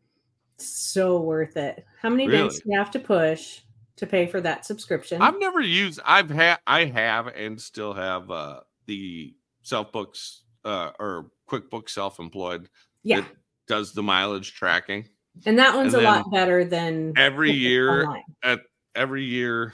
[0.58, 1.86] So worth it.
[2.02, 2.50] How many days Really?
[2.58, 3.62] do you have to push
[3.98, 5.22] to pay for that subscription?
[5.22, 10.92] I've never used I've had I have and still have uh the self books uh
[11.00, 12.70] or QuickBooks self-employed
[13.04, 13.22] yeah.
[13.22, 13.30] that
[13.68, 15.08] does the mileage tracking.
[15.46, 18.24] And that one's and a lot better than Every QuickBooks year Online.
[18.44, 18.60] at
[18.96, 19.74] every year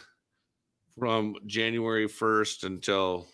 [0.98, 3.28] from January 1st until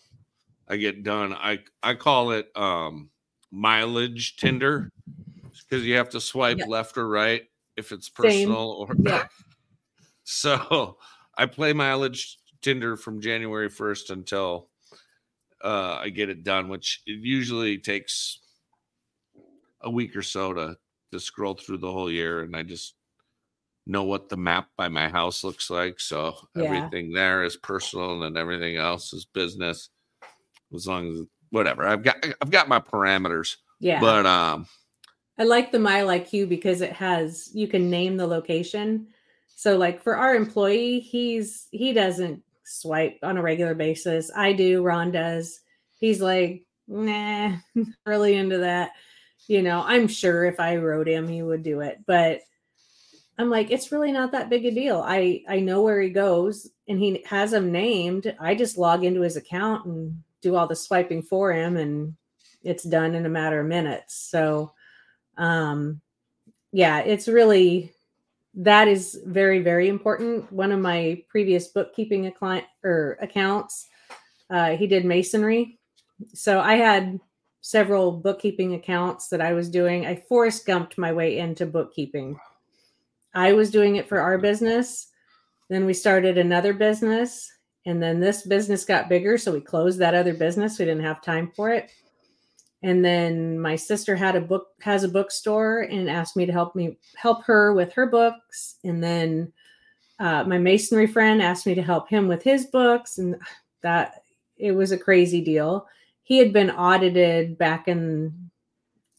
[0.68, 3.12] I get done, I I call it um
[3.52, 4.92] mileage Tinder
[5.70, 6.68] because you have to swipe Yep.
[6.68, 7.44] left or right
[7.78, 8.58] if it's Same.
[8.58, 9.28] personal or Yeah.
[10.26, 10.98] so
[11.38, 14.72] I play mileage Tinder from January 1st until
[15.64, 18.40] uh, I get it done, which it usually takes
[19.82, 20.78] a week or so to
[21.12, 22.96] to scroll through the whole year, and I just
[23.88, 26.00] know what the map by my house looks like.
[26.00, 26.92] So Yeah.
[26.92, 29.90] everything there is personal, and then everything else is business.
[30.76, 33.56] As long as whatever I've got, I've got my parameters.
[33.80, 34.00] Yeah.
[34.00, 34.68] But um,
[35.38, 39.08] I like the Mile IQ because it has you can name the location.
[39.56, 44.32] So like for our employee, he's he doesn't swipe on a regular basis.
[44.36, 45.60] I do, Ron does.
[46.00, 47.56] He's like, nah,
[48.06, 48.92] really into that.
[49.48, 52.00] You know, I'm sure if I wrote him, he would do it.
[52.06, 52.42] But
[53.38, 55.04] I'm like, it's really not that big a deal.
[55.06, 58.34] I I know where he goes and he has him named.
[58.40, 62.14] I just log into his account and do all the swiping for him and
[62.64, 64.16] it's done in a matter of minutes.
[64.30, 64.72] So
[65.38, 66.02] um
[66.72, 67.92] yeah, it's really
[68.54, 70.52] that is very very important.
[70.52, 73.88] One of my previous bookkeeping client or accounts
[74.52, 75.80] uh he did masonry.
[76.34, 77.20] So I had
[77.62, 80.06] several bookkeeping accounts that I was doing.
[80.06, 82.40] I Forrest Gumped my way into bookkeeping.
[83.34, 85.08] I was doing it for our business.
[85.70, 87.52] Then we started another business.
[87.86, 89.38] And then this business got bigger.
[89.38, 90.80] So we closed that other business.
[90.80, 91.92] We didn't have time for it.
[92.84, 96.76] And then my sister had a book, has a bookstore and asked me to help
[96.76, 98.76] me help her with her books.
[98.84, 99.52] And then
[100.20, 103.18] uh, my masonry friend asked me to help him with his books.
[103.18, 103.38] And
[103.82, 104.24] that
[104.58, 105.88] it was a crazy deal.
[106.24, 108.50] He had been audited back in,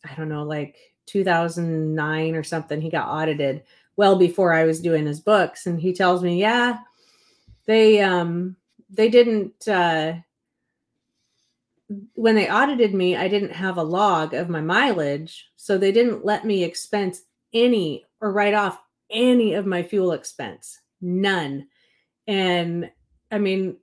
[0.04, 0.76] I don't know, like
[1.06, 2.80] 2009 or something.
[2.80, 3.62] He got audited
[3.96, 5.66] well before I was doing his books.
[5.66, 6.78] And he tells me, yeah,
[7.66, 8.56] they um
[8.90, 10.14] they didn't uh
[12.14, 16.24] when they audited me, I didn't have a log of my mileage, so they didn't
[16.24, 20.80] let me expense any or write off any of my fuel expense.
[21.00, 21.68] None.
[22.26, 22.90] And
[23.30, 23.76] I mean,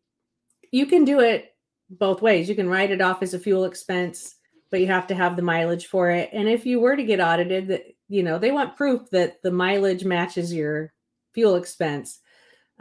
[0.71, 1.55] you can do it
[1.89, 2.49] both ways.
[2.49, 4.35] You can write it off as a fuel expense,
[4.69, 6.29] but you have to have the mileage for it.
[6.33, 9.51] And if you were to get audited, that you know, they want proof that the
[9.51, 10.91] mileage matches your
[11.33, 12.19] fuel expense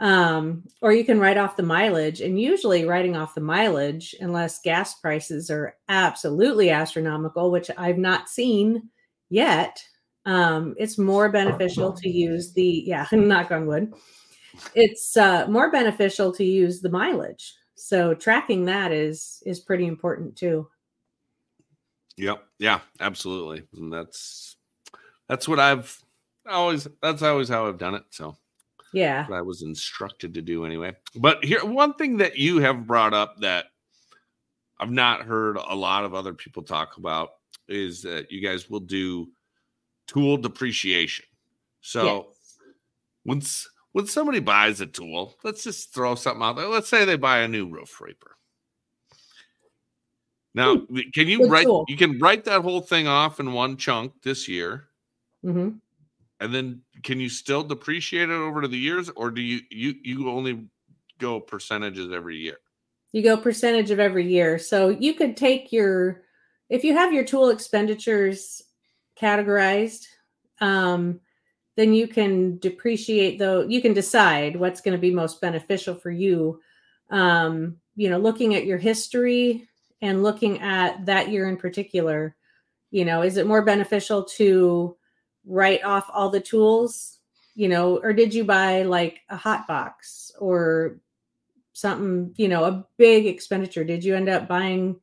[0.03, 2.19] um, or you can write off the mileage.
[2.19, 8.27] And usually, writing off the mileage, unless gas prices are absolutely astronomical, which I've not
[8.27, 8.89] seen
[9.29, 9.81] yet,
[10.25, 13.93] um, it's more beneficial to use the yeah, knock on wood.
[14.75, 17.53] It's uh, more beneficial to use the mileage.
[17.75, 20.67] So tracking that is is pretty important too.
[22.17, 22.43] Yep.
[22.59, 23.63] Yeah, absolutely.
[23.73, 24.57] And that's
[25.29, 25.97] that's what I've
[26.45, 28.03] always that's always how I've done it.
[28.09, 28.35] So
[28.93, 29.27] Yeah.
[29.27, 30.95] what I was instructed to do anyway.
[31.15, 33.65] But here one thing that you have brought up that
[34.79, 37.29] I've not heard a lot of other people talk about
[37.67, 39.29] is that you guys will do
[40.07, 41.25] tool depreciation.
[41.81, 42.57] So Yes.
[43.25, 46.67] once when somebody buys a tool, let's just throw something out there.
[46.67, 48.31] Let's say they buy a new roof reaper.
[50.55, 51.51] Now, can you Hmm.
[51.51, 51.85] Write tool.
[51.87, 54.89] you can write that whole thing off in one chunk this year
[55.41, 55.69] hmm
[56.39, 60.29] and then can you still depreciate it over the years or do you you you
[60.29, 60.67] only
[61.19, 62.57] go percentages every year?
[63.13, 64.57] You go percentage of every year.
[64.57, 66.23] So you could take your,
[66.69, 68.61] if you have your tool expenditures
[69.19, 70.07] categorized,
[70.59, 71.19] um,
[71.75, 76.11] then you can depreciate though, you can decide what's going to be most beneficial for
[76.11, 76.59] you.
[77.09, 79.67] Um, you know, looking at your history
[80.01, 82.35] and looking at that year in particular,
[82.91, 84.97] you know, is it more beneficial to
[85.45, 87.19] write off all the tools
[87.55, 90.97] you know, or did you buy like a hot box or
[91.73, 93.83] something, you know, a big expenditure?
[93.83, 94.99] Did you end up buying,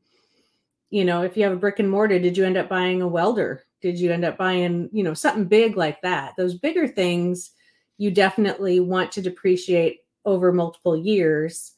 [0.90, 3.08] you know, if you have a brick and mortar, did you end up buying a
[3.08, 3.64] welder?
[3.80, 6.34] Did you end up buying, you know, something big like that?
[6.36, 7.52] Those bigger things
[7.98, 11.72] you definitely want to depreciate over multiple years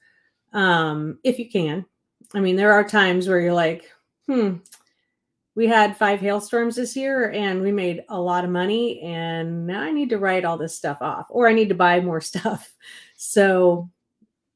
[0.52, 1.84] um, if you can.
[2.34, 3.90] I mean, there are times where you're like,
[4.26, 4.56] hmm,
[5.54, 9.80] we had five hailstorms this year and we made a lot of money and now
[9.80, 12.74] i need to write all this stuff off or i need to buy more stuff.
[13.16, 13.90] So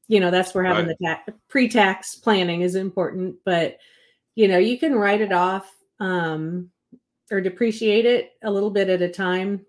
[0.07, 0.97] you know that's where having right.
[0.99, 3.77] the tax, pre-tax planning is important but
[4.35, 6.69] you know you can write it off um,
[7.31, 9.65] or depreciate it a little bit at a time.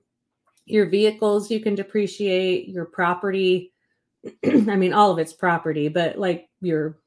[0.66, 3.72] Your vehicles you can depreciate your property
[4.44, 6.98] i mean all of it's property but like your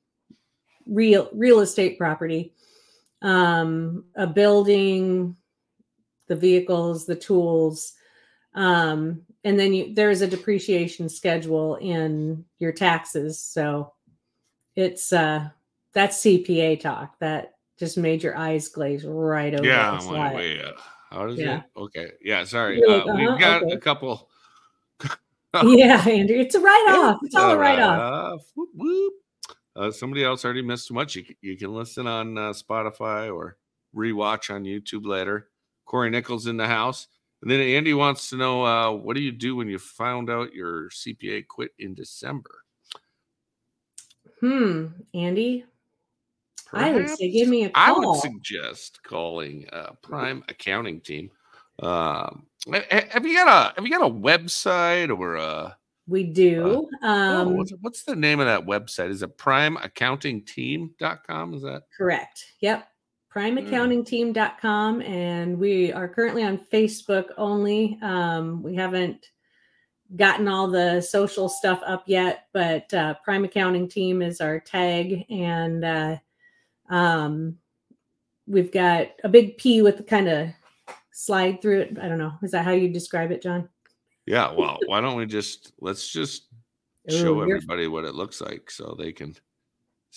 [0.88, 2.53] real real estate property
[3.22, 5.36] um, a building,
[6.28, 7.93] the vehicles, the tools,
[8.53, 13.39] um, and then you, there's a depreciation schedule in your taxes.
[13.39, 13.93] So
[14.76, 15.49] it's uh,
[15.93, 17.17] that's CPA talk.
[17.19, 19.65] That just made your eyes glaze right over.
[19.65, 20.72] Yeah, wait, wait, uh,
[21.09, 21.57] how does yeah.
[21.57, 21.63] it?
[21.76, 22.43] Okay, yeah.
[22.43, 23.74] Sorry, uh, uh-huh, we've got okay.
[23.74, 24.30] a couple.
[25.63, 27.19] yeah, Andrew, it's a write off.
[27.24, 28.41] It's all a write off.
[28.55, 29.13] Whoop, whoop.
[29.76, 31.15] Uh, somebody else already missed too much.
[31.15, 33.57] You, you can listen on uh, Spotify or
[33.95, 35.49] rewatch on YouTube later.
[35.86, 37.07] Corey Nichols in the house.
[37.41, 40.53] And then Andy wants to know uh, what do you do when you found out
[40.53, 42.63] your CPA quit in December?
[44.39, 45.65] Hmm, Andy,
[46.72, 47.84] Perhaps I would say give me a call.
[47.84, 51.30] I would suggest calling uh, Prime Accounting Team.
[51.80, 52.45] Um,
[52.89, 55.78] have you got a have you got a website or a
[56.08, 56.89] we do.
[57.02, 59.10] Uh, um, oh, what's, what's, the name of that website?
[59.10, 61.54] Is it primeaccountingteam.com?
[61.54, 62.45] Is that correct?
[62.60, 62.88] Yep.
[63.34, 65.02] Primeaccountingteam.com.
[65.04, 67.97] And we are currently on Facebook only.
[68.02, 69.28] Um, we haven't
[70.16, 75.26] gotten all the social stuff up yet, but uh, Prime Accounting Team is our tag.
[75.30, 76.18] And uh,
[76.89, 77.58] um,
[78.47, 80.49] we've got a big P with the kind of
[81.12, 81.97] slide through it.
[82.02, 82.34] I don't know.
[82.43, 83.70] Is that how you describe it, John?
[84.26, 86.47] Yeah, well, why don't we just let's just
[87.11, 89.36] Ooh, show everybody what it looks like so they can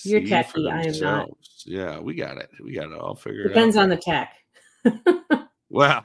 [0.03, 1.31] you're techie, I am not.
[1.65, 2.51] Yeah, we got it.
[2.63, 4.35] We got it all figured out Depends on the tech.
[5.71, 6.05] well,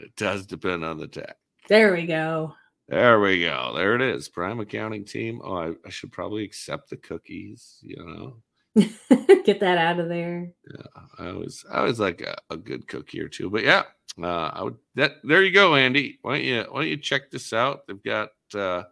[0.00, 1.36] it does depend on the tech.
[1.68, 2.54] There we go.
[2.88, 3.72] There we go.
[3.74, 4.28] There it is.
[4.28, 5.40] Prime accounting team.
[5.44, 8.36] Oh, I, I should probably accept the cookies, you know.
[9.44, 10.50] Get that out of there.
[10.72, 13.82] Yeah, I was I was like a, a good cookie or two, but yeah,
[14.24, 16.18] uh, I would that there you go, Andy.
[16.22, 17.86] Why don't you why don't you check this out?
[17.86, 18.84] They've got uh,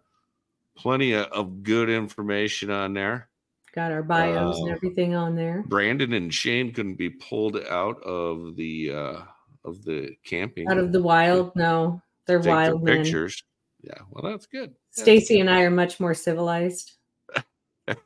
[0.76, 3.28] plenty of, of good information on there.
[3.74, 5.64] Got our bios uh, and everything on there.
[5.66, 9.20] Brandon and Shane couldn't be pulled out of the uh
[9.64, 10.68] of the camping.
[10.68, 12.00] Out of the wild, no.
[12.26, 13.42] They're wild pictures.
[13.82, 14.74] Yeah, well that's good.
[14.90, 16.92] Stacy and I are much more civilized.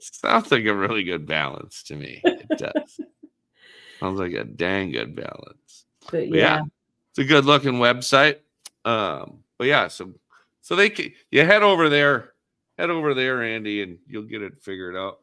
[0.00, 2.20] Sounds like a really good balance to me.
[2.24, 3.00] It does.
[4.00, 5.86] Sounds like a dang good balance.
[6.10, 6.36] But yeah.
[6.36, 6.62] yeah.
[7.10, 8.38] it's a good looking website.
[8.84, 10.12] Um, but yeah, so
[10.60, 12.32] so they can you head over there,
[12.78, 15.20] head over there, Andy, and you'll get it figured out.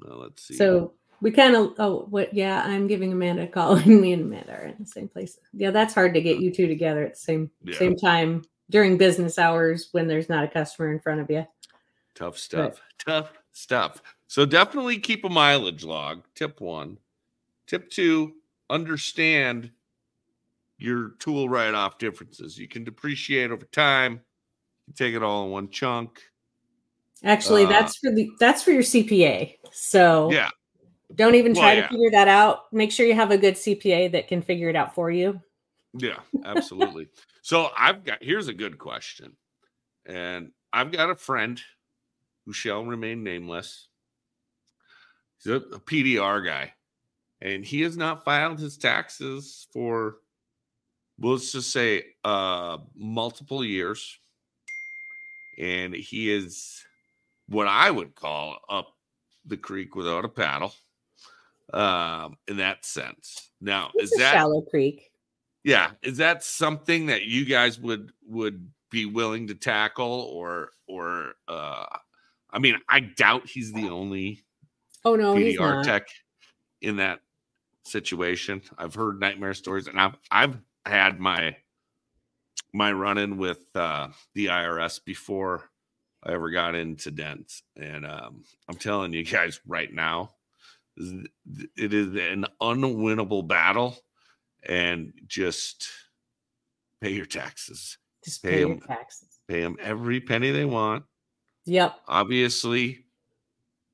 [0.00, 0.54] Well, let's see.
[0.54, 4.22] So we kind of oh what yeah, I'm giving Amanda a call and me and
[4.22, 5.38] Amanda are in the same place.
[5.52, 7.78] Yeah, that's hard to get you two together at the same yeah.
[7.78, 11.46] same time during business hours when there's not a customer in front of you.
[12.14, 12.80] Tough stuff.
[13.06, 14.02] But, Tough stuff.
[14.26, 16.24] So definitely keep a mileage log.
[16.34, 16.98] Tip one.
[17.66, 18.34] Tip two,
[18.72, 19.70] understand
[20.78, 22.58] your tool write off differences.
[22.58, 24.20] You can depreciate over time.
[24.88, 26.20] You take it all in one chunk.
[27.22, 29.58] Actually, uh, that's for the that's for your CPA.
[29.70, 30.48] So yeah,
[31.14, 31.82] don't even try well, yeah.
[31.82, 32.72] to figure that out.
[32.72, 35.40] Make sure you have a good CPA that can figure it out for you.
[35.94, 37.08] Yeah, absolutely.
[37.42, 39.36] so I've got here's a good question,
[40.04, 41.60] and I've got a friend
[42.44, 43.86] who shall remain nameless.
[45.38, 46.72] He's a, a PDR guy,
[47.42, 50.16] and he has not filed his taxes for,
[51.18, 54.18] well, let's just say, uh, multiple years.
[55.58, 56.84] And he is
[57.48, 58.94] what I would call up
[59.44, 60.72] the creek without a paddle,
[61.74, 63.50] um, in that sense.
[63.60, 65.10] Now, it's is that shallow creek?
[65.64, 71.34] Yeah, is that something that you guys would would be willing to tackle, or or
[71.48, 71.84] uh,
[72.50, 74.44] I mean, I doubt he's the only
[75.04, 76.08] oh no PDR tech
[76.80, 77.20] in that
[77.84, 78.62] situation.
[78.78, 81.56] I've heard nightmare stories, and I've I've had my
[82.72, 85.70] my run in with uh, the IRS before
[86.24, 90.30] I ever got into dents, and um, I'm telling you guys right now,
[90.96, 93.96] it is an unwinnable battle,
[94.62, 95.88] and just
[97.00, 97.98] pay your taxes.
[98.24, 98.80] Just Pay pay your 'em.
[98.80, 99.28] taxes.
[99.48, 101.04] Pay them every penny they want.
[101.66, 101.94] Yep.
[102.06, 103.01] Obviously,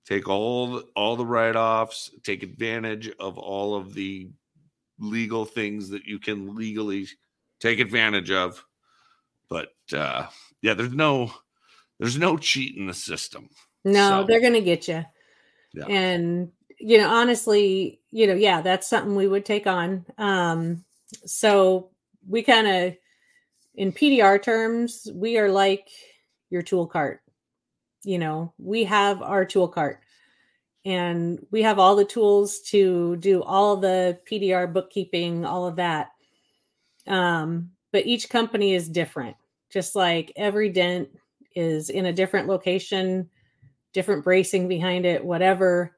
[0.09, 2.11] take all the, all the write offs.
[2.23, 4.31] Take advantage of all of the
[4.99, 7.07] legal things that you can legally
[7.61, 8.65] take advantage of.
[9.51, 10.27] But uh,
[10.63, 11.33] yeah, there's no
[11.99, 13.49] there's no cheat in the system.
[13.85, 15.05] No, So- they're going to get you.
[15.75, 15.87] Yeah.
[15.87, 20.07] And you know, honestly, you know, yeah, that's something we would take on.
[20.17, 20.85] Um
[21.27, 21.91] so
[22.27, 22.97] we kind of
[23.75, 25.89] in PDR terms, we are like
[26.51, 27.21] your tool cart.
[28.05, 30.01] You know, we have our tool cart
[30.84, 36.11] and we have all the tools to do all the PDR bookkeeping, all of that.
[37.07, 39.36] Um, but each company is different.
[39.70, 41.09] Just like every dent
[41.55, 43.28] is in a different location,
[43.92, 45.96] different bracing behind it, whatever,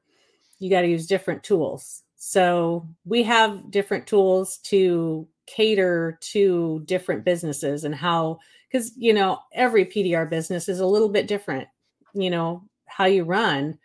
[0.59, 2.03] you got to use different tools.
[2.17, 8.39] So we have different tools to cater to different businesses and how,
[8.69, 11.67] because, you know, every PDR business is a little bit different,
[12.13, 13.77] you know, how you run.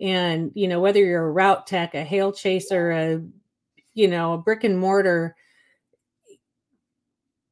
[0.00, 3.22] And, you know, whether you're a route tech, a hail chaser, a,
[3.94, 5.36] you know, a brick and mortar,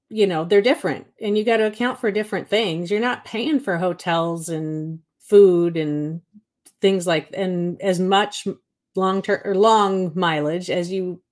[0.09, 2.91] you know, they're different and you got to account for different things.
[2.91, 6.21] You're not paying for hotels and food and
[6.83, 8.47] things like and as much
[8.95, 11.23] long term or long mileage as you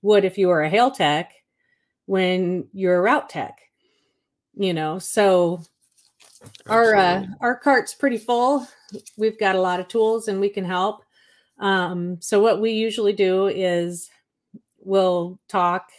[0.00, 1.32] would if you were a hail tech
[2.06, 3.58] when you're a route tech
[4.54, 5.60] you know so
[6.68, 8.66] our uh, our cart's pretty full.
[9.16, 11.04] We've got a lot of tools and we can help.
[11.58, 14.10] Um, so what we usually do is
[14.80, 15.90] we'll talk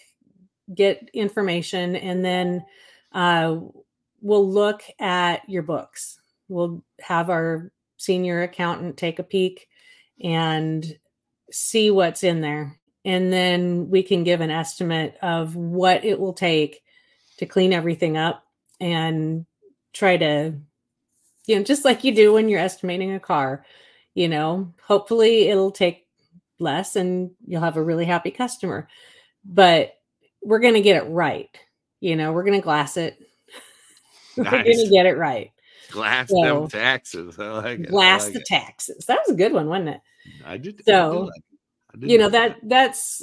[0.74, 2.66] get information and then
[3.14, 3.58] uh,
[4.22, 6.20] we'll look at your books.
[6.48, 9.68] We'll have our senior accountant take a peek
[10.22, 10.98] and
[11.52, 12.80] see what's in there.
[13.06, 16.82] And then we can give an estimate of what it will take
[17.38, 18.46] to clean everything up
[18.80, 19.46] and
[19.94, 20.54] try to
[21.46, 23.66] you know just like you do when you're estimating a car
[24.14, 26.08] you know hopefully it'll take
[26.60, 28.88] less and you'll have a really happy customer
[29.46, 29.96] but
[30.42, 31.58] we're going to get it right
[32.00, 33.18] you know we're going to glass it
[34.38, 35.52] we're going to get it right
[35.92, 37.38] Glass So- them taxes.
[37.38, 37.90] I like it.
[37.90, 38.46] Glass like the it.
[38.48, 40.02] taxes that was a good one wasn't it
[40.46, 40.82] I did.
[40.86, 41.30] So.
[41.94, 43.22] I did you know like that that's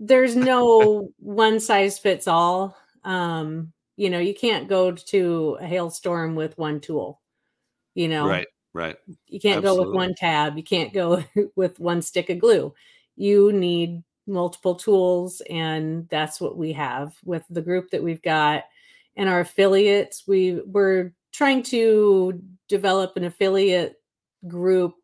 [0.00, 6.34] there's no one size fits all um you know you can't go to a hailstorm
[6.34, 7.20] with one tool
[7.94, 8.46] you know Right.
[8.74, 8.96] Right.
[9.28, 11.22] you can't go with one tab you can't go
[11.56, 12.74] with one stick of glue
[13.16, 18.64] you need multiple tools and that's what we have with the group that we've got
[19.16, 23.96] and our affiliates we we're trying to develop an affiliate
[24.46, 24.94] group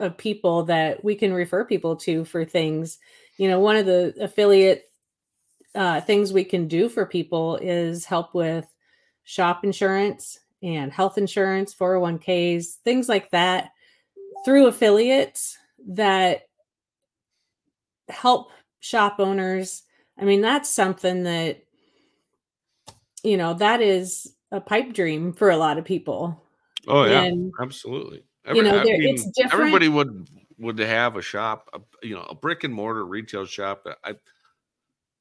[0.00, 2.98] of people that we can refer people to for things
[3.38, 4.84] you know one of the affiliate
[5.76, 8.66] uh, things we can do for people is help with
[9.24, 13.70] shop insurance and health insurance 401ks things like that
[14.44, 15.58] through affiliates
[15.88, 16.42] that
[18.08, 18.50] help
[18.80, 19.82] shop owners
[20.18, 21.62] i mean that's something that
[23.22, 26.42] you know that is a pipe dream for a lot of people
[26.88, 27.22] Oh yeah.
[27.22, 28.22] and Absolutely.
[28.54, 29.54] You know, there- it's different.
[29.54, 33.86] Everybody would would have a shop, a, you know, a brick and mortar retail shop.
[34.04, 34.14] I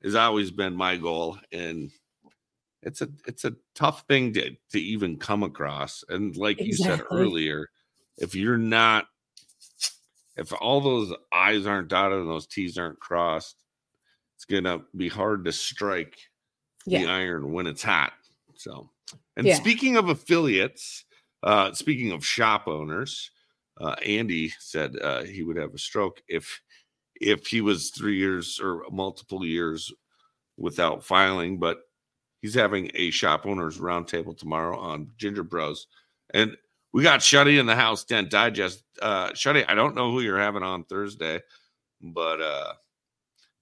[0.05, 1.91] has always been my goal, and
[2.83, 6.03] it's a it's a tough thing to to even come across.
[6.07, 7.69] And like you said earlier,
[8.17, 9.07] if you're not,
[10.37, 13.63] if all those I's aren't dotted and those T's aren't crossed,
[14.35, 16.17] it's gonna be hard to strike
[16.85, 18.13] the iron when it's hot.
[18.55, 18.89] So,
[19.37, 19.55] and Yeah.
[19.55, 21.05] speaking of affiliates,
[21.43, 23.31] uh, speaking of shop owners,
[23.81, 26.61] uh, Andy said uh, he would have a stroke if
[27.21, 29.91] if he was three years or multiple years
[30.57, 31.59] without filing.
[31.59, 31.79] But
[32.41, 35.87] he's having a shop owners roundtable tomorrow on Ginger Bros,
[36.33, 36.55] and
[36.93, 38.05] we got Shuddy in the house.
[38.05, 39.65] Dent Digest, uh, Shuddy.
[39.67, 41.41] I don't know who you're having on Thursday,
[42.01, 42.73] but uh,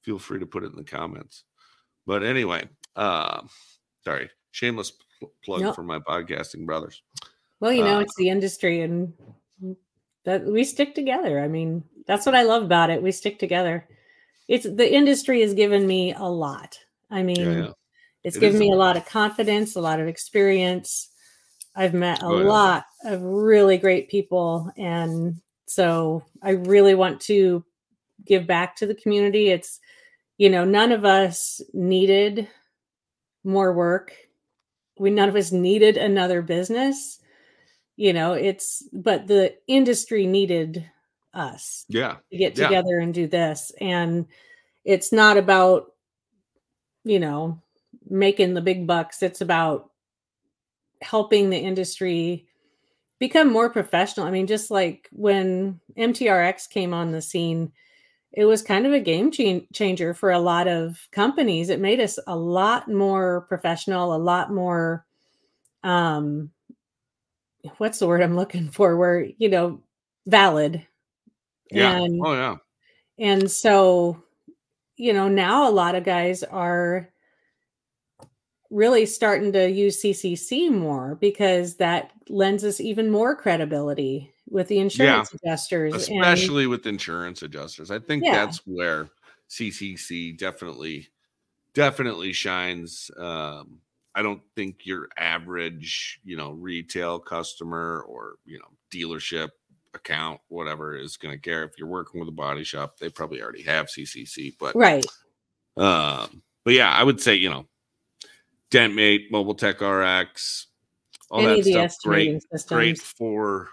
[0.04, 1.43] feel free to put it in the comments.
[2.06, 3.41] But anyway, uh,
[4.04, 5.76] sorry, shameless pl- plug Nope.
[5.76, 7.01] for my podcasting brothers.
[7.60, 9.14] Well, you know, Uh, it's the industry and
[10.26, 11.39] that we stick together.
[11.39, 13.01] I mean, that's what I love about it.
[13.01, 13.88] We stick together.
[14.47, 16.78] It's the industry has given me a lot.
[17.10, 17.72] I mean, Yeah, yeah.
[18.24, 21.10] it's It given me a a lot of confidence, a lot of experience.
[21.76, 22.47] I've met a Oh, yeah.
[22.47, 24.72] lot of really great people.
[24.78, 27.64] And so I really want to
[28.26, 29.49] give back to the community.
[29.49, 29.80] It's,
[30.38, 32.47] you know, none of us needed
[33.43, 34.14] more work.
[34.99, 37.20] We none of us needed another business.
[37.95, 40.86] You know, it's but the industry needed
[41.34, 42.67] us Yeah, to get Yeah.
[42.67, 43.71] together and do this.
[43.81, 44.27] And
[44.86, 45.93] it's not about,
[47.03, 47.59] you know,
[48.09, 49.21] making the big bucks.
[49.23, 49.89] It's about
[51.01, 52.47] helping the industry
[53.19, 54.27] become more professional.
[54.27, 57.71] I mean, just like when MTRX came on the scene,
[58.34, 61.69] it was kind of a game ch- changer for a lot of companies.
[61.69, 65.05] It made us a lot more professional, a lot more
[65.84, 66.51] um
[67.77, 69.81] what's the word I'm looking for where, you know,
[70.25, 70.86] valid.
[71.74, 71.97] Yeah.
[72.01, 72.55] And oh yeah.
[73.19, 74.24] and so
[74.95, 77.09] you know, now a lot of guys are
[78.69, 84.80] really starting to use CCC more because that lends us even more credibility with the
[84.80, 85.93] insurance adjusters.
[85.93, 87.91] and- especially with insurance adjusters.
[87.91, 88.45] I think Yeah.
[88.45, 89.09] that's where
[89.47, 91.09] CCC definitely
[91.74, 93.09] definitely shines.
[93.17, 93.80] Um,
[94.15, 99.49] I don't think your average, you know, retail customer or you know dealership
[99.93, 101.63] account, whatever, is going to care.
[101.63, 104.55] If you're working with a body shop, they probably already have CCC.
[104.59, 105.05] But right.
[105.77, 107.67] um, but yeah, I would say you know,
[108.71, 110.67] DentMate, Mobile Tech RX,
[111.29, 112.03] all Any that of the stuff.
[112.03, 113.69] Great, great for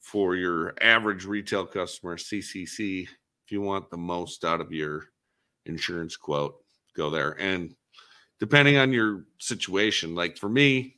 [0.00, 2.16] for your average retail customer.
[2.16, 5.04] CCC, if you want the most out of your
[5.66, 6.56] insurance quote,
[6.94, 7.36] go there.
[7.40, 7.74] And
[8.38, 10.96] depending on your situation, like for me,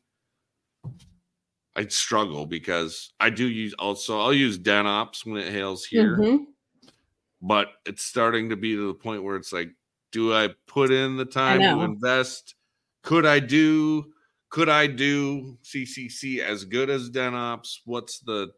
[1.77, 6.55] I'd struggle because I do use also I'll use DenOps when it hails here Mhm.
[7.41, 9.71] but it's starting to be to the point where it's like,
[10.13, 12.55] do I put in the time to invest?
[13.03, 14.13] Could I do?
[14.51, 17.81] Could I do CCC as good as DenOps?
[17.85, 18.53] What's the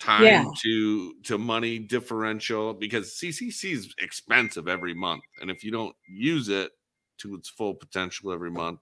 [0.00, 0.52] time Yeah.
[0.62, 2.74] to to money differential?
[2.74, 6.72] Because CCC is expensive every month, and if you don't use it
[7.18, 8.80] to its full potential every month,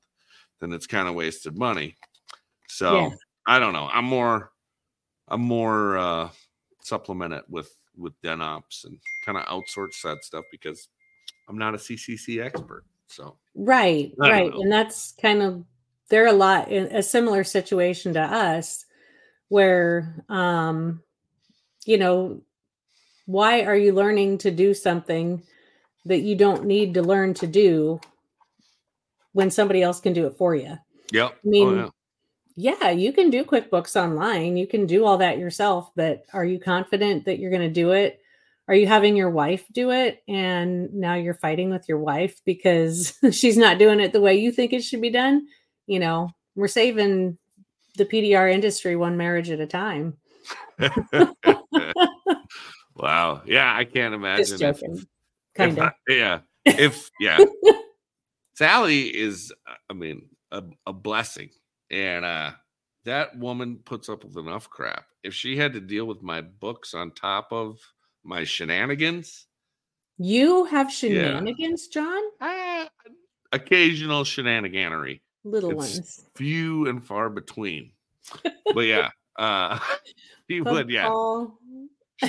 [0.61, 1.97] then it's kind of wasted money.
[2.71, 3.11] So Yeah.
[3.47, 3.89] I don't know.
[3.93, 4.53] I'm more,
[5.29, 6.29] I'm more uh
[6.83, 10.89] supplement it with with DenOps and kind of outsource that stuff because
[11.49, 12.85] I'm not a CCC expert.
[13.07, 14.51] So Right, right.
[14.51, 14.61] know.
[14.61, 15.65] And that's kind of
[16.09, 18.87] they're a lot in a similar situation to us
[19.49, 21.03] where um
[21.85, 22.41] you know
[23.27, 25.43] why are you learning to do something
[26.05, 28.01] that you don't need to learn to do
[29.33, 30.77] when somebody else can do it for you?
[31.13, 31.39] yep.
[31.45, 31.89] I mean, oh, yeah.
[32.61, 34.59] Yeah, you can do QuickBooks online.
[34.59, 37.93] You can do all that yourself, but are you confident that you're going to do
[37.93, 38.21] it?
[38.69, 43.15] Are you having your wife do it and now you're fighting with your wife because
[43.33, 45.47] she's not doing it the way you think it should be done?
[45.87, 47.39] You know, we're saving
[47.97, 50.19] the PDR industry one marriage at a time.
[52.95, 53.41] wow.
[53.47, 54.45] Yeah, I can't imagine.
[54.45, 54.97] Just joking.
[54.99, 55.07] if
[55.55, 55.85] Kind of.
[55.85, 56.41] I- yeah.
[56.67, 57.39] If yeah.
[58.53, 59.51] Sally is,
[59.89, 61.49] I mean, a, a blessing.
[61.91, 62.53] And uh
[63.05, 65.05] that woman puts up with enough crap.
[65.25, 67.79] If she had to deal with my books on top of
[68.25, 69.47] my shenanigans,
[70.19, 72.23] You have shenanigans, John?
[72.43, 72.89] ah,
[73.53, 75.21] occasional shenaniganery.
[75.45, 76.27] Little It's- ones.
[76.35, 77.93] few and far between.
[78.75, 79.79] but yeah, uh
[80.49, 81.11] he would, yeah.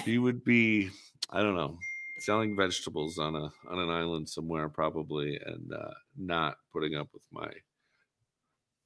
[0.06, 0.90] She would be,
[1.30, 1.78] I don't know,
[2.20, 7.24] selling vegetables on a on an island somewhere probably and uh not putting up with
[7.32, 7.52] my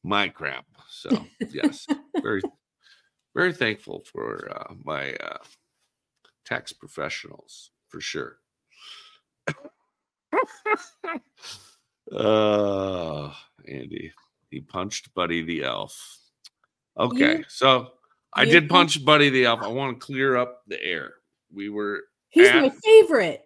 [0.05, 0.65] my crap.
[0.89, 1.09] So
[1.51, 1.85] yes,
[2.21, 2.41] very
[3.35, 5.37] very thankful for uh my uh
[6.45, 8.37] tax professionals for sure.
[12.11, 13.31] uh
[13.67, 14.13] Andy,
[14.49, 16.19] he punched Buddy the elf.
[16.97, 17.91] Okay, You- so
[18.33, 19.61] I you did punch Buddy the elf.
[19.61, 21.13] I want to clear up the air.
[21.53, 23.43] We were He's at- my favorite.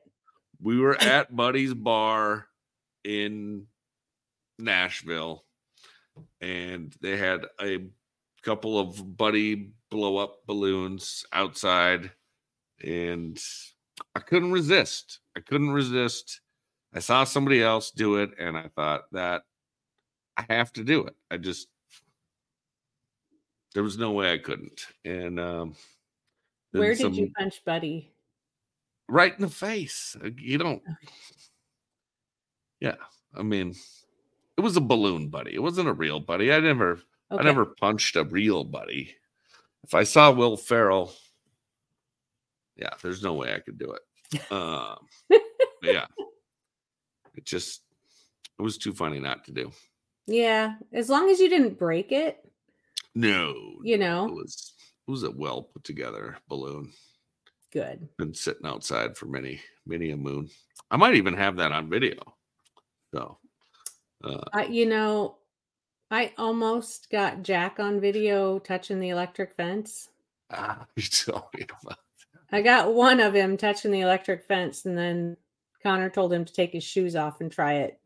[0.62, 2.48] we were at Buddy's bar
[3.04, 3.68] in
[4.58, 5.46] Nashville,
[6.42, 7.80] and they had a
[8.44, 12.12] couple of Buddy blow up balloons outside,
[12.84, 13.42] and
[14.16, 15.20] I couldn't resist.
[15.36, 16.42] I couldn't resist.
[16.94, 19.44] I saw somebody else do it, and I thought that
[20.38, 21.16] I have to do it.
[21.30, 21.68] I just
[23.74, 25.76] there was no way I couldn't, and um,
[26.72, 28.12] Where did some- you punch Buddy?
[29.08, 30.16] right in the face.
[30.38, 30.82] You don't.
[32.80, 32.96] Yeah,
[33.36, 33.76] I mean,
[34.60, 35.56] it was a balloon buddy.
[35.56, 36.52] It wasn't a real buddy.
[36.52, 37.00] I never,
[37.32, 39.16] I never punched a real buddy.
[39.86, 41.14] If I saw Will Ferrell,
[42.76, 44.02] yeah, there's no way I could do it.
[44.52, 44.98] Um,
[45.82, 46.06] yeah,
[47.36, 47.84] it just
[48.60, 49.72] it was too funny not to do.
[50.28, 52.38] Yeah, as long as you didn't break it,
[53.16, 54.74] No, you know it was
[55.08, 56.92] it was a well put together balloon.
[57.72, 58.10] good.
[58.18, 60.50] Been sitting outside for many many a moon.
[60.92, 62.18] I might even have that on video.
[63.16, 63.40] So,
[64.24, 65.38] uh, I, you know,
[66.12, 70.10] I almost got Jack on video touching the electric fence.
[70.52, 71.98] ah, you told me about
[72.52, 75.38] I got one of him touching the electric fence, and then
[75.84, 78.00] Connor told him to take his shoes off and try it.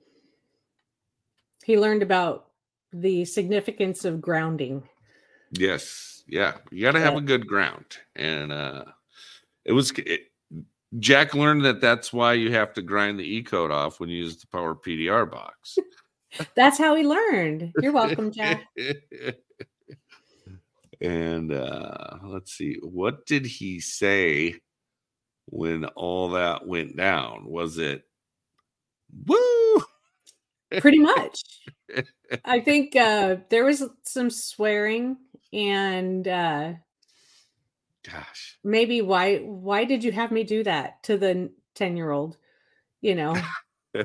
[1.63, 2.47] he learned about
[2.91, 4.83] the significance of grounding.
[5.51, 6.23] Yes.
[6.27, 6.57] Yeah.
[6.71, 7.19] You got to have Yeah.
[7.19, 7.85] a good ground.
[8.15, 8.85] And uh
[9.65, 10.31] it was it,
[10.99, 14.17] Jack learned that that's why you have to grind the E coat off when you
[14.17, 15.77] use the Power PDR box.
[16.55, 17.73] That's how he learned.
[17.81, 18.65] You're welcome, Jack.
[21.01, 24.55] and uh let's see what did he say
[25.47, 28.03] when all that went down was it
[29.25, 29.83] woo
[30.79, 31.43] Pretty much.
[32.45, 35.17] I think uh, there was some swearing
[35.51, 36.73] and uh,
[38.03, 42.37] gosh maybe why why did you have me do that to the 10 year old?
[43.01, 43.35] You know,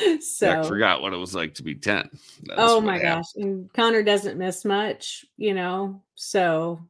[0.20, 2.08] so Jack forgot what it was like to be 10
[2.44, 6.80] That's oh my gosh and connor doesn't miss much you know so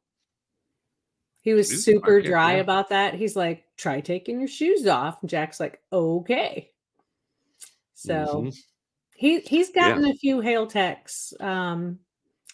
[1.41, 2.61] he was He's super dry yeah.
[2.63, 3.13] about that.
[3.13, 5.19] He's like try taking your shoes off.
[5.21, 6.71] And jack's like okay.
[7.93, 8.15] So
[8.47, 8.57] Mhm.
[9.15, 9.91] he he's Yeah.
[9.91, 11.99] gotten a few hail techs um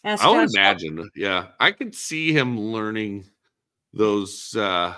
[0.05, 1.49] i would Josh imagine yeah.
[1.61, 3.27] I could see him learning
[3.93, 4.95] those uh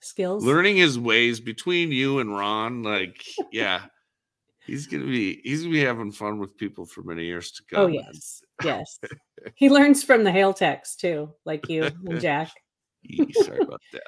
[0.00, 0.42] skills.
[0.44, 3.82] learning his ways between you and ron like yeah
[4.66, 7.80] he's gonna be he's gonna be having fun with people for many years to come
[7.80, 8.98] oh yes yes
[9.54, 12.50] he learns from the hail techs too like you and jack
[13.42, 14.02] sorry about that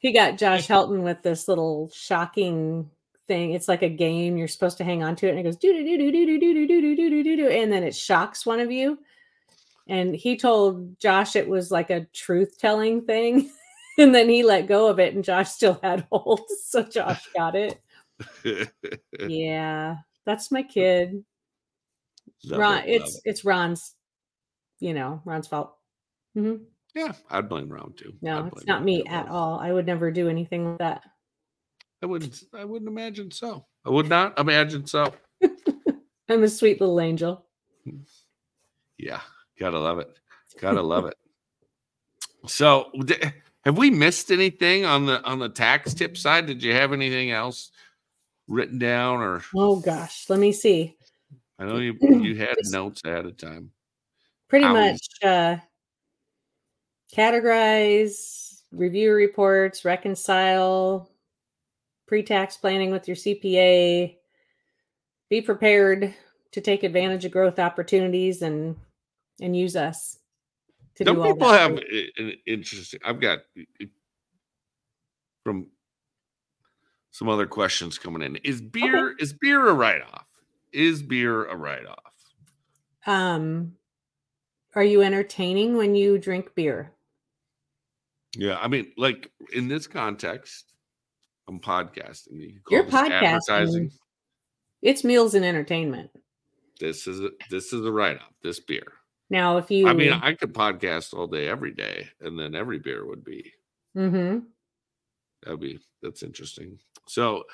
[0.00, 2.88] he got Josh Helton with this little shocking
[3.26, 3.52] thing.
[3.52, 4.36] It's like a game.
[4.36, 6.38] You're supposed to hang on to it, and it goes do do do do do
[6.38, 8.98] do do do do do do do do, and then it shocks one of you.
[9.88, 13.50] And he told Josh it was like a truth telling thing,
[13.98, 17.54] and then he let go of it, and Josh still had hold, so Josh got
[17.54, 17.80] it.
[19.28, 19.96] Yeah,
[20.26, 21.24] that's my kid.
[22.44, 23.22] Love Ron, it, it's it.
[23.24, 23.94] it's Ron's,
[24.80, 25.74] you know, Ron's fault.
[26.34, 26.56] hmm
[26.94, 29.58] yeah i'd blame ron too No, it's not Ron me at all.
[29.58, 31.02] I would never do anything like that.
[32.02, 35.12] i wouldn't i wouldn't imagine so i would not imagine so
[36.28, 37.46] I'm a sweet little angel.
[38.98, 39.20] yeah
[39.58, 40.10] gotta love it
[40.60, 41.16] gotta love it
[42.46, 42.92] so
[43.64, 47.30] have we missed anything on the on the tax tip side did you have anything
[47.30, 47.70] else
[48.48, 50.96] written down or Oh gosh, let me see.
[51.58, 53.70] i know you you had notes ahead of time
[54.48, 55.56] Pretty much uh
[57.14, 61.10] categorize, review reports, reconcile,
[62.06, 64.16] pre-tax planning with your CPA,
[65.30, 66.14] be prepared
[66.52, 68.76] to take advantage of growth opportunities and
[69.40, 70.18] and use us
[70.96, 71.60] to Some do all people that.
[71.60, 71.78] have
[72.18, 73.00] an interesting.
[73.04, 73.40] I've got
[75.44, 75.68] from
[77.12, 78.36] some other questions coming in.
[78.36, 80.26] Is beer is beer a write off?
[80.72, 81.98] Is beer a write off?
[83.06, 83.72] um
[84.74, 86.92] are you entertaining when you drink beer?
[88.36, 90.72] Yeah, I mean, like in this context,
[91.46, 92.32] I'm podcasting.
[92.32, 93.90] You You're podcasting.
[94.80, 96.10] It's meals and entertainment.
[96.80, 98.32] This is a, this is a write off.
[98.42, 98.94] This beer.
[99.28, 102.78] Now if you I mean, I could podcast all day, every day, and then every
[102.78, 103.52] beer would be
[103.94, 104.44] Mhm.
[105.42, 106.78] That'd be that's interesting.
[107.08, 107.44] So,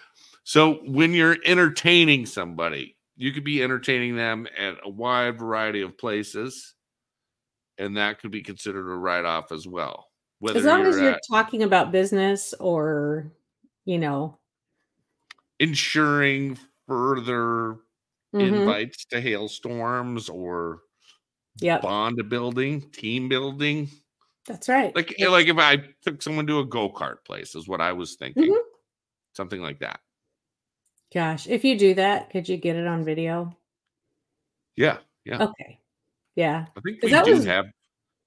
[0.44, 5.98] so when you're entertaining somebody, you could be entertaining them at a wide variety of
[5.98, 6.74] places,
[7.78, 10.06] and that could be considered a write off as well.
[10.40, 13.30] Whether as long as you're you're at talking about business or
[13.84, 14.38] you know
[15.60, 17.76] ensuring further
[18.32, 20.80] mhm, invites to hailstorms or
[21.60, 23.88] yep bond building, team building.
[24.46, 25.30] that's right Like, Yep.
[25.30, 28.42] like if I took someone to a go kart place, is what I was thinking.
[28.46, 28.67] Mhm.
[29.38, 30.00] Something like that.
[31.14, 33.56] gosh if you do that could you get it on video?
[34.74, 35.44] Yeah, yeah.
[35.44, 35.78] okay.
[36.34, 36.66] Yeah.
[36.76, 37.66] I think we that do was- have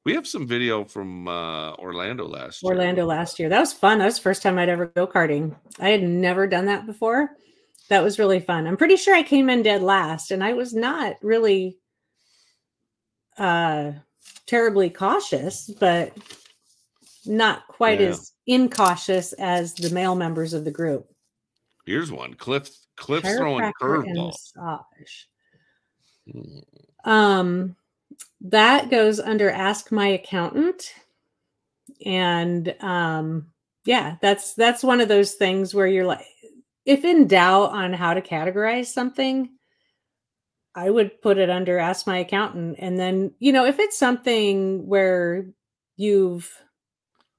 [0.06, 2.72] we have some video from uh Orlando last year.
[2.72, 3.50] orlando last year.
[3.50, 4.00] That was fun.
[4.00, 7.32] That was the first time i'd ever go karting i had never done that before.
[7.90, 8.68] That was really fun.
[8.68, 11.78] I'm pretty sure i came in dead last and i was not really
[13.38, 13.92] uh
[14.46, 16.14] terribly cautious but
[17.26, 18.08] not quite Yeah.
[18.10, 21.08] as incautious as the male members of the group
[21.86, 22.36] Here's one.
[22.36, 24.52] Cliff Cliff's throwing curveballs.
[26.34, 26.64] Mm,
[27.04, 27.76] Um,
[28.42, 30.94] that goes under Ask My Accountant,
[32.06, 33.52] and um,
[33.86, 36.26] yeah, that's that's one of those things where you're like,
[36.86, 39.50] if in doubt on how to categorize something,
[40.76, 44.86] I would put it under Ask My Accountant, and then you know if it's something
[44.86, 45.48] where
[45.98, 46.52] you've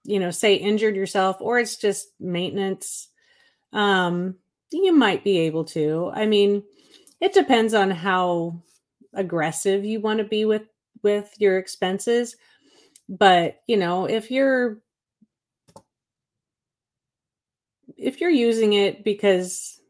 [0.05, 3.09] you know say injured yourself or it's just maintenance
[3.73, 4.37] um
[4.71, 6.63] you might be able to i mean
[7.21, 8.55] it depends on how
[9.15, 10.63] aggressive you want to be with
[11.03, 12.37] with your expenses
[13.09, 14.79] but you know if you're
[17.97, 19.81] if you're using it because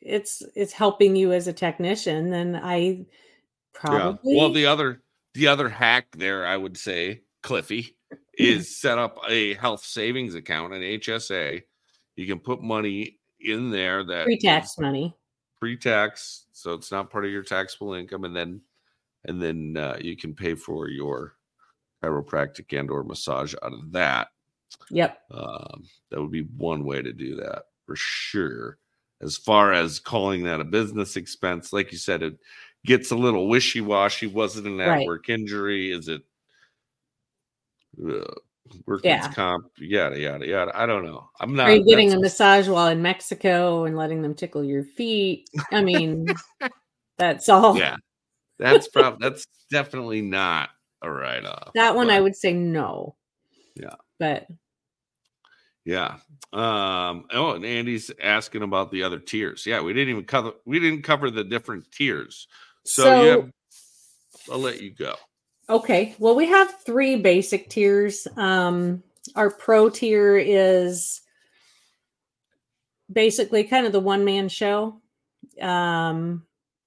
[0.00, 3.06] it's it's helping you as a technician, then I
[3.72, 4.40] probably Yeah.
[4.40, 5.02] Well, the other
[5.34, 7.96] the other hack there, I would say, Cliffy,
[8.40, 11.62] is set up a health savings account, an HSA.
[12.16, 15.14] You can put money in there that pre-tax money.
[15.58, 18.60] pre-tax, so it's not part of your taxable income, and then
[19.24, 21.34] and then uh, you can pay for your
[22.02, 24.28] chiropractic and or massage out of that.
[24.90, 25.18] Yep.
[25.30, 28.78] Um, that would be one way to do that for sure.
[29.20, 32.38] As far as calling that a business expense, like you said, it
[32.86, 34.26] gets a little wishy washy.
[34.26, 35.92] Was it an at work injury?
[35.92, 36.22] Is it
[37.98, 38.24] uh,
[38.86, 39.32] workman's Yeah.
[39.32, 39.66] comp?
[39.78, 40.72] Yada, yada, yada.
[40.74, 41.28] I don't know.
[41.40, 44.84] I'm not Are you getting a massage while in Mexico and letting them tickle your
[44.84, 45.48] feet?
[45.72, 46.26] I mean,
[47.18, 47.76] that's all.
[47.76, 47.96] Yeah,
[48.58, 50.70] that's probably that's definitely not
[51.02, 51.70] a write off.
[51.74, 53.16] That one I would say no.
[53.74, 53.94] Yeah.
[54.18, 54.46] But
[55.84, 56.16] Yeah.
[56.52, 59.64] Um, oh, and Andy's asking about the other tiers.
[59.66, 62.46] Yeah, we didn't even cover we didn't cover the different tiers.
[62.84, 65.14] So, So- yeah, I'll let you go.
[65.70, 66.16] Okay.
[66.18, 68.26] Well, we have three basic tiers.
[68.36, 69.04] Um,
[69.36, 71.20] our pro tier is
[73.10, 75.00] basically kind of the one man show.
[75.60, 76.44] Um,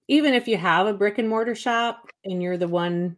[0.09, 3.15] even if you have a brick and mortar shop and you're the one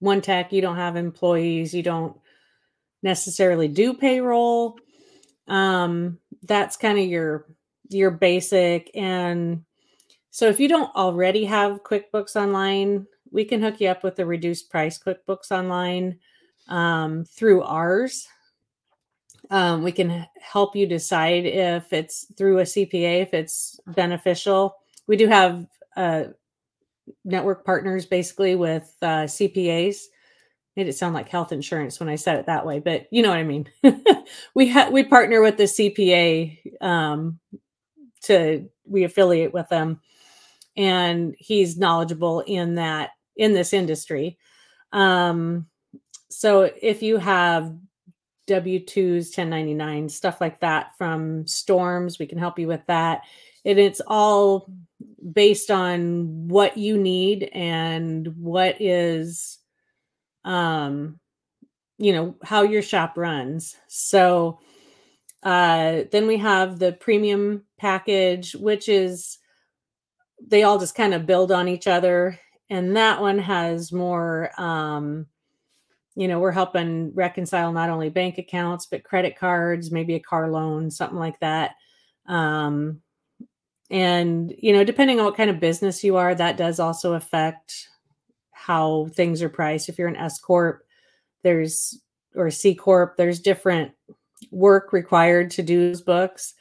[0.00, 2.18] one tech, you don't have employees, you don't
[3.02, 4.76] necessarily do payroll.
[5.46, 7.46] Um, that's kind of your
[7.88, 9.64] your basic and
[10.30, 14.26] so if you don't already have QuickBooks Online, we can hook you up with the
[14.26, 16.18] reduced price QuickBooks Online
[16.68, 18.26] um, through ours.
[19.50, 24.76] Um, we can help you decide if it's through a CPA, if it's beneficial.
[25.06, 25.66] We do have
[25.96, 26.24] uh,
[27.24, 30.04] network partners basically with uh, CPAs.
[30.76, 33.30] Made it sound like health insurance when I said it that way, but you know
[33.30, 33.68] what I mean.
[34.54, 37.40] we ha- we partner with the CPA um,
[38.24, 40.00] to we affiliate with them
[40.78, 44.36] and he's knowledgeable in that in this industry.
[44.92, 45.66] Um
[46.30, 47.74] so if you have
[48.48, 53.22] w2s 1099 stuff like that from storms we can help you with that.
[53.64, 54.70] And it's all
[55.32, 59.58] based on what you need and what is
[60.44, 61.18] um
[61.98, 63.76] you know how your shop runs.
[63.88, 64.60] So
[65.42, 69.38] uh then we have the premium package which is
[70.46, 72.38] they all just kind of build on each other
[72.70, 75.26] and that one has more um
[76.16, 80.50] you know we're helping reconcile not only bank accounts but credit cards maybe a car
[80.50, 81.72] loan something like that.
[82.26, 83.00] Um
[83.90, 87.88] and you know depending on what kind of business you are that does also affect
[88.52, 89.88] how things are priced.
[89.88, 90.84] If you're an s corp
[91.44, 92.00] there's
[92.36, 93.92] or c corp there's different
[94.50, 96.54] work required to do those books.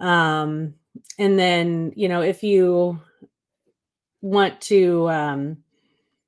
[0.00, 0.74] Um
[1.18, 3.00] and then you know if you
[4.22, 5.56] want to um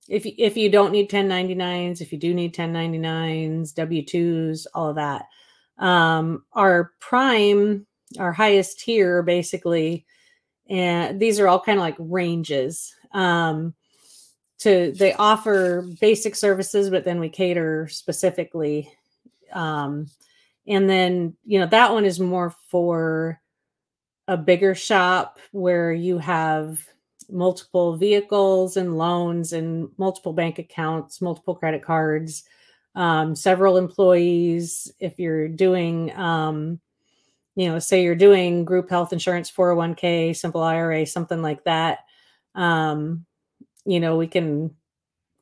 [0.08, 5.26] if if you don't need 1099s if you do need 1099s w2s all of that
[5.78, 7.86] um our prime
[8.18, 10.04] our highest tier basically
[10.68, 13.72] and these are all kind of like ranges um
[14.58, 18.90] to they offer basic services but then we cater specifically
[19.52, 20.06] um
[20.66, 23.40] and then you know that one is more for
[24.26, 26.84] a bigger shop where you have
[27.30, 32.44] multiple vehicles and loans and multiple bank accounts, multiple credit cards,
[32.94, 34.92] um, several employees.
[35.00, 36.80] If you're doing, um,
[37.56, 42.00] you know, say you're doing group health insurance, 401k, simple IRA, something like that,
[42.54, 43.24] um,
[43.84, 44.74] you know, we can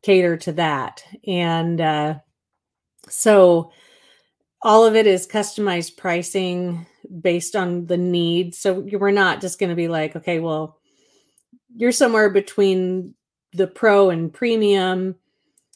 [0.02, 1.04] cater to that.
[1.26, 2.18] And uh,
[3.08, 3.72] so
[4.62, 6.86] all of it is customized pricing
[7.20, 8.54] based on the need.
[8.54, 10.78] So we're not just going to be like, okay, well,
[11.74, 13.14] you're somewhere between
[13.52, 15.16] the pro and premium.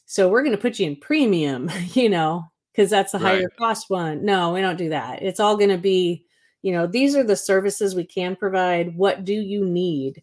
[0.07, 3.57] So we're going to put you in premium, you know, because that's the higher Right.
[3.59, 4.25] cost one.
[4.25, 5.23] No, we don't do that.
[5.23, 6.25] It's all going to be,
[6.63, 8.97] you know, these are the services we can provide.
[8.97, 10.23] What do you need?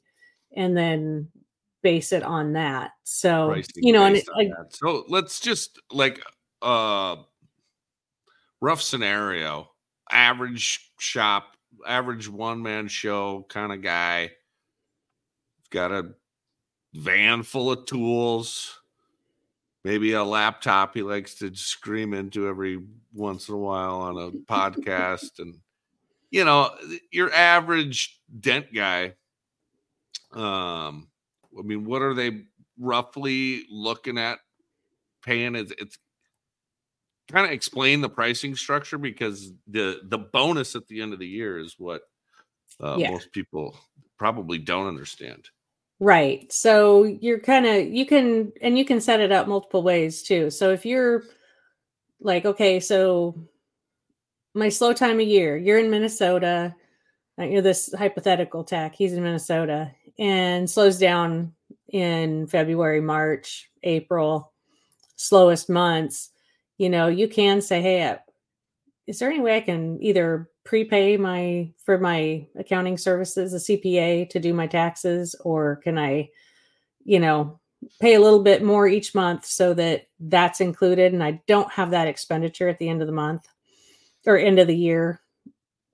[0.55, 1.29] And then
[1.81, 2.91] base it on that.
[3.03, 6.23] So, Pricing you know, and it, like, so let's just like
[6.61, 7.17] uh
[8.61, 9.69] rough scenario
[10.09, 14.31] average shop average one man show kind of guy
[15.73, 16.13] got a
[16.93, 18.79] van full of tools
[19.83, 22.79] maybe a laptop he likes to scream into every
[23.13, 25.59] once in a while on a podcast and
[26.29, 26.69] you know
[27.11, 29.15] your average dent guy
[30.33, 31.09] um
[31.57, 32.43] i mean what are they
[32.77, 34.37] roughly looking at
[35.23, 35.97] paying it's, it's
[37.31, 41.27] kind of explain the pricing structure because the the bonus at the end of the
[41.27, 42.03] year is what
[42.79, 43.09] uh, Yeah.
[43.09, 43.75] most people
[44.17, 45.49] probably don't understand.
[46.03, 46.51] Right.
[46.51, 50.49] So you're kind of you can and you can set it up multiple ways too.
[50.49, 51.23] So if you're
[52.21, 53.35] like okay, so
[54.53, 56.75] my slow time of year, you're in Minnesota,
[57.39, 61.53] uh, you know this hypothetical tech, he's in Minnesota and slows down
[61.89, 64.51] in February, March, April,
[65.17, 66.31] slowest months,
[66.77, 68.17] you know, you can say, "Hey, uh,
[69.07, 74.29] is there any way I can either prepay my for my accounting services, a CPA
[74.29, 76.29] to do my taxes, or can I,
[77.03, 77.59] you know,
[77.99, 81.91] pay a little bit more each month so that that's included and I don't have
[81.91, 83.47] that expenditure at the end of the month
[84.25, 85.21] or end of the year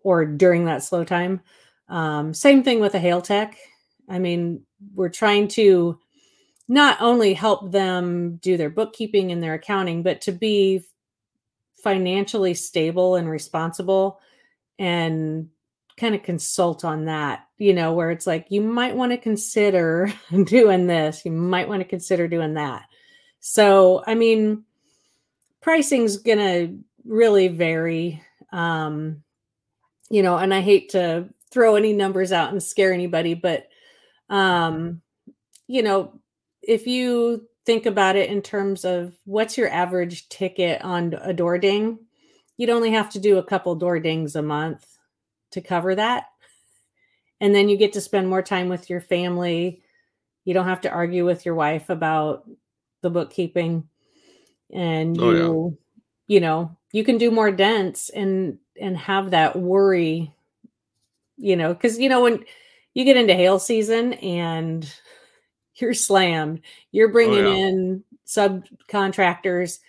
[0.03, 1.41] or during that slow time.
[1.88, 3.57] Um, same thing with a hail tech.
[4.07, 4.61] I mean,
[4.93, 5.99] we're trying to
[6.67, 10.84] not only help them do their bookkeeping and their accounting, but to be
[11.84, 14.20] financially stable and responsible
[14.80, 15.49] and
[15.97, 20.11] kind of consult on that, you know, where it's like you might want to consider
[20.45, 22.86] doing this, you might want to consider doing that.
[23.41, 24.63] So, I mean,
[25.61, 28.23] pricing's going to really vary.
[28.51, 29.23] Um,
[30.09, 33.67] you know, and I hate to throw any numbers out and scare anybody, but
[34.30, 35.01] um,
[35.67, 36.19] you know,
[36.61, 41.57] if you think about it in terms of what's your average ticket on a door
[41.57, 41.99] ding,
[42.60, 44.86] you'd only have to do a couple door dings a month
[45.51, 46.26] to cover that.
[47.39, 49.82] And then you get to spend more time with your family.
[50.43, 52.43] You don't have to argue with your wife about
[53.01, 53.88] the bookkeeping.
[54.74, 55.78] And you, oh,
[56.28, 56.36] yeah.
[56.36, 60.34] you know, you can do more dents and and have that worry,
[61.38, 62.43] you know, because you know, when
[62.93, 64.93] you get into hail season and
[65.76, 66.60] you're slammed,
[66.91, 67.68] you're oh, bringing oh, yeah.
[67.68, 69.80] in subcontractors,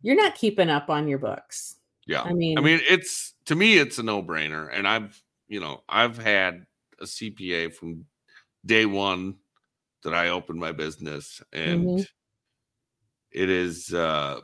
[0.00, 1.76] you're not keeping up on your books.
[2.06, 2.22] Yeah.
[2.22, 4.68] I mean, I mean, it's to me, it's a no brainer.
[4.72, 6.66] And I've, you know, I've had
[7.00, 8.04] a CPA from
[8.64, 9.36] day one
[10.02, 12.02] that I opened my business, and mm-hmm.
[13.32, 14.40] it is uh,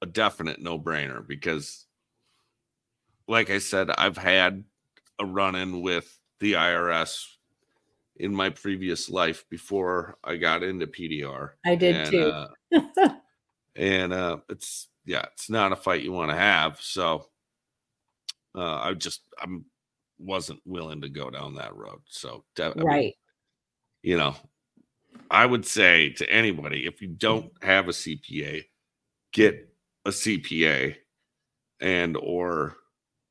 [0.00, 1.86] a definite no brainer because,
[3.28, 4.64] like I said, I've had
[5.18, 7.24] a run in with the IRS
[8.16, 11.50] in my previous life before I got into PDR.
[11.64, 12.30] I did and, too.
[12.30, 13.08] uh,
[13.76, 16.80] and uh, it's yeah, it's not a fight you want to have.
[16.80, 17.26] So
[18.54, 19.64] uh, I just I'm
[20.18, 22.00] wasn't willing to go down that road.
[22.08, 22.44] So
[22.76, 23.14] right,
[24.02, 24.34] you know,
[25.30, 28.64] I would say to anybody if you don't have a CPA,
[29.32, 29.68] get
[30.04, 30.96] a CPA
[31.80, 32.76] and or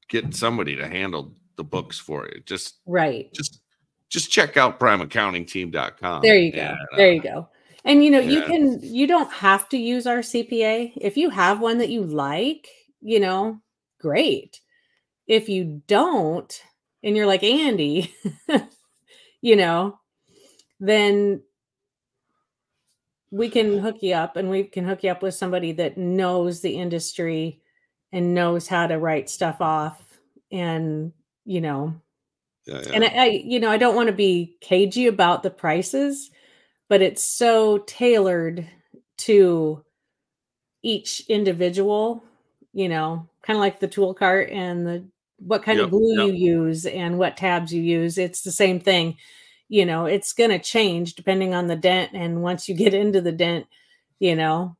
[0.09, 2.41] get somebody to handle the books for you.
[2.45, 3.34] Just right.
[3.34, 3.61] Just
[4.09, 6.22] just check out primeaccountingteam.com.
[6.22, 6.61] There you go.
[6.61, 7.47] And, there uh, you go.
[7.84, 8.29] And you know, yeah.
[8.29, 10.93] you can you don't have to use our CPA.
[10.95, 12.67] If you have one that you like,
[13.01, 13.59] you know,
[13.99, 14.61] great.
[15.27, 16.61] If you don't,
[17.03, 18.13] and you're like Andy,
[19.41, 19.99] you know,
[20.79, 21.41] then
[23.32, 26.61] we can hook you up and we can hook you up with somebody that knows
[26.61, 27.61] the industry
[28.11, 30.03] and knows how to write stuff off
[30.51, 31.13] and
[31.45, 31.95] you know
[32.65, 32.91] yeah, yeah.
[32.93, 36.30] and I, I you know i don't want to be cagey about the prices
[36.91, 38.67] but it's so tailored
[39.15, 39.81] to
[40.83, 42.21] each individual,
[42.73, 45.05] you know, kind of like the tool cart and the
[45.37, 46.27] what kind yep, of glue yep.
[46.27, 48.17] you use and what tabs you use.
[48.17, 49.15] It's the same thing.
[49.69, 52.11] You know, it's going to change depending on the dent.
[52.13, 53.67] And once you get into the dent,
[54.19, 54.75] you know,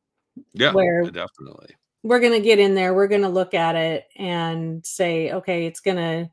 [0.52, 4.06] yeah, where definitely we're going to get in there, we're going to look at it
[4.16, 6.30] and say, okay, it's going to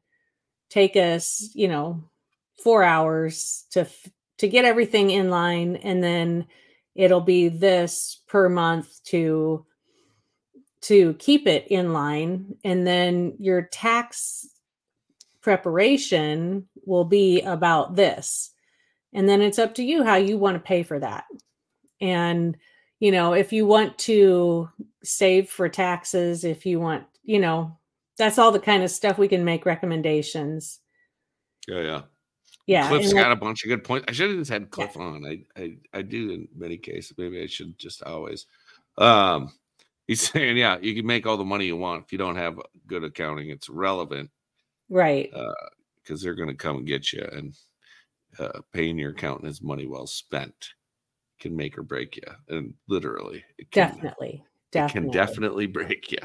[0.69, 2.03] take us, you know,
[2.61, 3.87] four hours to
[4.39, 6.47] to get everything in line and then
[6.95, 9.65] it'll be this per month to
[10.81, 12.55] to keep it in line.
[12.63, 14.47] And then your tax
[15.41, 18.51] preparation will be about this.
[19.13, 21.25] And then it's up to you how you want to pay for that.
[22.01, 22.57] And
[22.99, 24.69] you know if you want to
[25.03, 27.77] save for taxes if you want you know
[28.17, 30.79] that's all the kind of stuff we can make recommendations.
[31.67, 32.01] Yeah yeah
[32.69, 34.05] yeah, Cliff's got a bunch of good points.
[34.07, 35.01] I should have just had Cliff yeah.
[35.01, 35.25] on.
[35.25, 37.17] I, I I do in many cases.
[37.17, 38.45] Maybe I should just always.
[38.97, 39.51] Um,
[40.07, 42.59] he's saying, yeah, you can make all the money you want if you don't have
[42.85, 43.49] good accounting.
[43.49, 44.29] It's relevant,
[44.87, 45.31] right?
[45.31, 47.55] Because uh, they're going to come and get you, and
[48.37, 50.69] uh, paying your accountant is money well spent.
[51.39, 56.11] Can make or break you, and literally, it can, definitely, definitely, it can definitely break
[56.11, 56.19] you.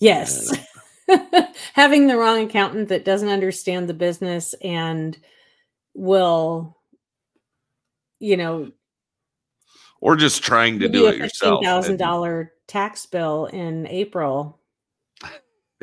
[0.00, 0.52] Yes.
[1.74, 5.16] Having the wrong accountant that doesn't understand the business and
[5.96, 6.76] will
[8.20, 8.70] you know
[10.00, 14.60] or just trying to do it yourself thousand dollar tax bill in april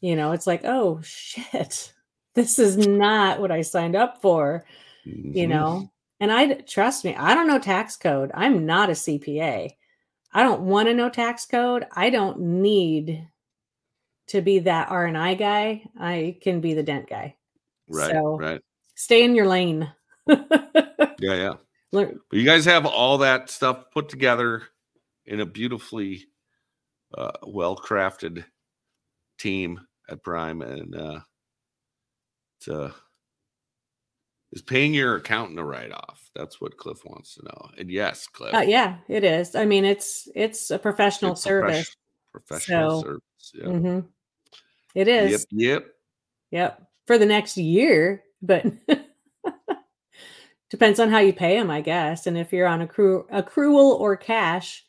[0.00, 1.92] you know it's like oh shit
[2.34, 4.64] this is not what I signed up for,
[5.06, 5.36] Mhm.
[5.36, 5.92] you know.
[6.18, 8.30] And I trust me, I don't know tax code.
[8.32, 9.76] I'm not a CPA.
[10.32, 11.84] I don't want to know tax code.
[11.94, 13.28] I don't need
[14.28, 15.84] to be that R and I guy.
[16.00, 17.36] I can be the dent guy.
[17.86, 18.62] right, so- right.
[19.02, 19.92] Stay in your lane.
[21.18, 21.52] Yeah, yeah.
[21.92, 24.62] Learn- But you guys have all that stuff put together
[25.26, 26.24] in a beautifully
[27.16, 28.44] uh, well crafted
[29.38, 31.20] team at Prime, and uh,
[32.58, 32.90] it's, uh,
[34.52, 36.28] is paying your accountant a write off.
[36.34, 37.70] That's what Cliff wants to know.
[37.78, 39.54] And yes, Cliff, Uh, yeah, it is.
[39.54, 41.94] I mean, it's it's a professional it's service.
[42.32, 43.52] professional So, service.
[43.54, 43.66] Yeah.
[43.68, 44.00] hmm
[44.96, 45.30] It is.
[45.30, 45.86] Yep, yep.
[46.50, 46.82] Yep.
[47.06, 48.64] For the next year, but
[50.70, 54.16] depends on how you pay them, I guess, and if you're on accru- accrual or
[54.16, 54.84] cash.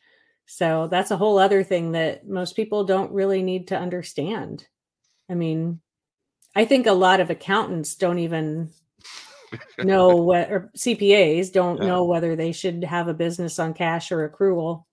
[0.46, 4.66] So that's a whole other thing that most people don't really need to understand.
[5.30, 5.80] I mean,
[6.54, 8.70] I think a lot of accountants don't even
[9.78, 11.86] know what or CPAs don't Yeah.
[11.88, 14.84] know whether they should have a business on cash or accrual.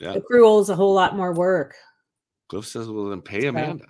[0.00, 0.14] Yeah.
[0.14, 1.74] Accrual is a whole lot more work.
[2.48, 3.86] Cliff says, "Well, then pay So- Amanda."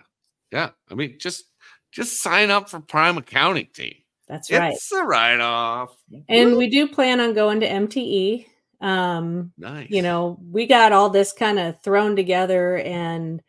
[0.52, 1.44] Yeah, I mean, just
[1.90, 3.94] just sign up for Prime Accounting Team.
[4.28, 4.72] That's right.
[4.72, 5.96] It's a write off.
[6.28, 8.46] And we do plan on going to MTE.
[8.80, 9.88] Um, nice.
[9.88, 13.40] you know we got all this kind of thrown together and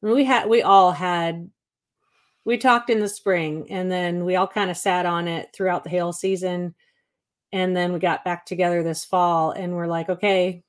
[0.00, 1.48] we had we all had
[2.44, 5.84] we talked in the spring and then we all kind of sat on it throughout
[5.84, 6.74] the hail season
[7.52, 10.62] and then we got back together this fall and we're like okay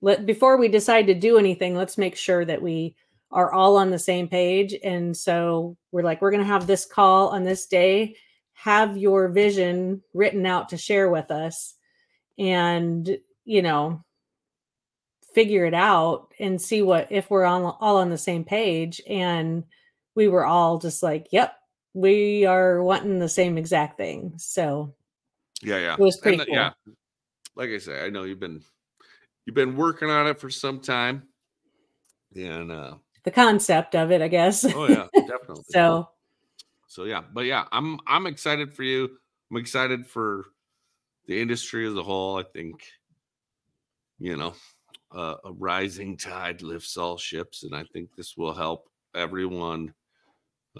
[0.00, 2.96] let before we decide to do anything let's make sure that we
[3.30, 6.84] are all on the same page and so we're like we're going to have this
[6.84, 8.16] call on this day
[8.56, 11.74] have your vision written out to share with us
[12.38, 14.02] and you know
[15.34, 19.64] figure it out and see what if we're on all on the same page and
[20.14, 21.54] we were all just like yep
[21.92, 24.94] we are wanting the same exact thing so
[25.62, 25.92] Yeah, yeah.
[25.94, 26.70] It was pretty And, uh, Yeah.
[27.54, 28.62] Like I say, I know you've been
[29.44, 31.22] you've been working on it for some time.
[32.34, 32.94] And uh
[33.24, 35.64] the concept of it i guess oh yeah, definitely.
[35.68, 36.08] so
[36.96, 39.10] so yeah, but yeah, I'm I'm excited for you.
[39.50, 40.46] I'm excited for
[41.26, 42.38] the industry as a whole.
[42.38, 42.86] I think
[44.18, 44.54] you know,
[45.14, 49.92] uh, a rising tide lifts all ships, and I think this will help everyone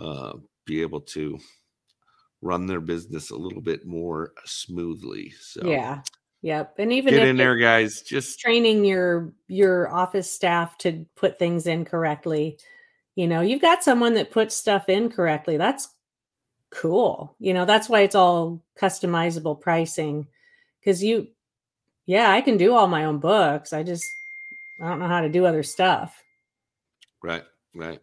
[0.01, 0.33] uh,
[0.65, 1.39] be able to
[2.41, 5.35] run their business a little bit more smoothly.
[5.39, 6.01] So yeah
[6.41, 8.01] yep and even get in there, guys.
[8.01, 12.59] Just training your your office staff to put things in correctly
[13.17, 15.89] you know you've got someone that puts stuff in correctly that's
[16.71, 20.27] cool you know that's why it's all customizable pricing
[20.81, 21.27] because you
[22.07, 24.05] yeah i can do all my own books i just
[24.81, 26.23] i don't know how to do other stuff
[27.27, 27.45] Right,
[27.75, 28.01] right.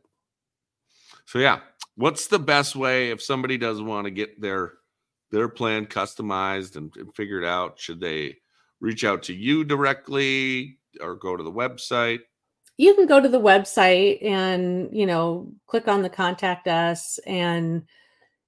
[1.25, 1.61] So yeah,
[1.95, 4.73] what's the best way if somebody does want to get their
[5.31, 7.79] their plan customized and, and figured out?
[7.79, 8.35] Should they
[8.81, 12.19] reach out to you directly or go to the website?
[12.77, 17.83] you can go to the website and you know click on the contact us and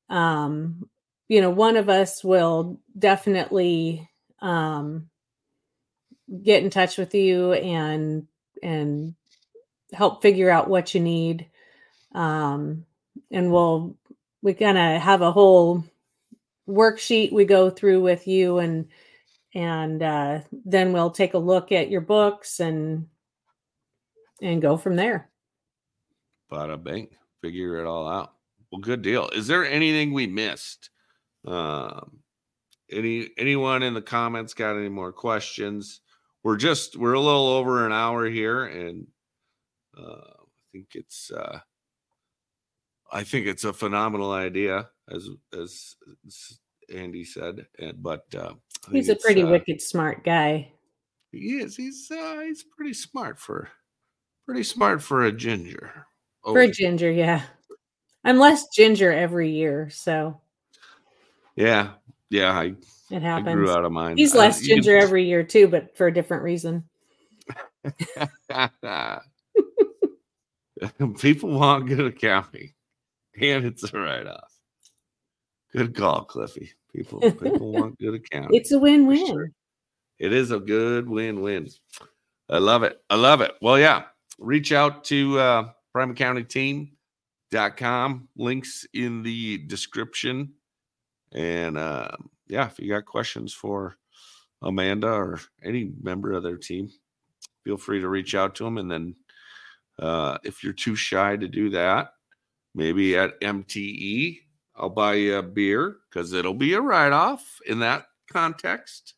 [0.10, 0.88] um
[1.28, 4.10] you know one of us will definitely
[4.41, 5.10] um
[6.43, 8.28] get in touch with you and
[8.62, 9.16] and
[9.93, 11.47] help figure out what you need
[12.14, 12.86] um
[13.32, 13.96] and we'll
[14.42, 15.84] we kind of have a whole
[16.67, 18.88] worksheet we go through with you and
[19.55, 23.08] and uh, then we'll take a look at your books and
[24.42, 25.30] and go from there.
[26.51, 27.08] Bada bing,
[27.42, 28.34] figure it all out.
[28.71, 29.29] Well, good deal.
[29.29, 30.89] Is there anything we missed?
[31.46, 32.20] Um,
[32.92, 36.01] any anyone in the comments got any more questions?
[36.43, 39.08] We're just we're a little over an hour here, and
[39.97, 41.59] uh, I think it's uh,
[43.12, 45.29] I think it's a phenomenal idea, as
[45.59, 45.96] as,
[46.93, 47.66] Andy said.
[47.79, 48.54] And but uh,
[48.92, 50.71] He's a pretty uh, wicked smart guy.
[51.32, 51.75] He is.
[51.75, 53.70] He's uh, he's pretty smart for
[54.46, 56.05] pretty smart for a ginger.
[56.43, 57.42] For a Oh, ginger, yeah.
[58.26, 60.42] I'm less ginger every year, so
[61.56, 61.92] yeah,
[62.30, 62.52] yeah.
[62.52, 62.64] I
[63.12, 63.54] it I happens.
[63.54, 64.18] grew out of mine.
[64.18, 66.84] He's I- less you ginger every year too, but for a different reason.
[71.20, 72.74] People want good accounting,
[73.39, 74.52] and it's a write off.
[75.72, 76.72] Good call, Cliffy.
[76.93, 78.56] People people want good accounting.
[78.56, 79.28] It's a win-win.
[79.28, 79.52] sure.
[80.18, 81.70] It is a good win-win.
[82.50, 82.97] I love it.
[83.10, 83.54] I love it.
[83.62, 84.04] Well, yeah.
[84.39, 85.70] Reach out to uh
[87.56, 88.28] primeaccountingteam.com.
[88.36, 90.54] Links in the description.
[91.34, 92.12] And uh,
[92.48, 93.98] yeah, if you got questions for
[94.62, 96.90] Amanda or any member of their team,
[97.64, 98.78] feel free to reach out to them.
[98.78, 99.16] And then
[100.00, 102.10] uh, if you're too shy to do that,
[102.74, 104.40] maybe at MTE,
[104.76, 109.14] I'll buy you a beer because it'll be a write off in that context.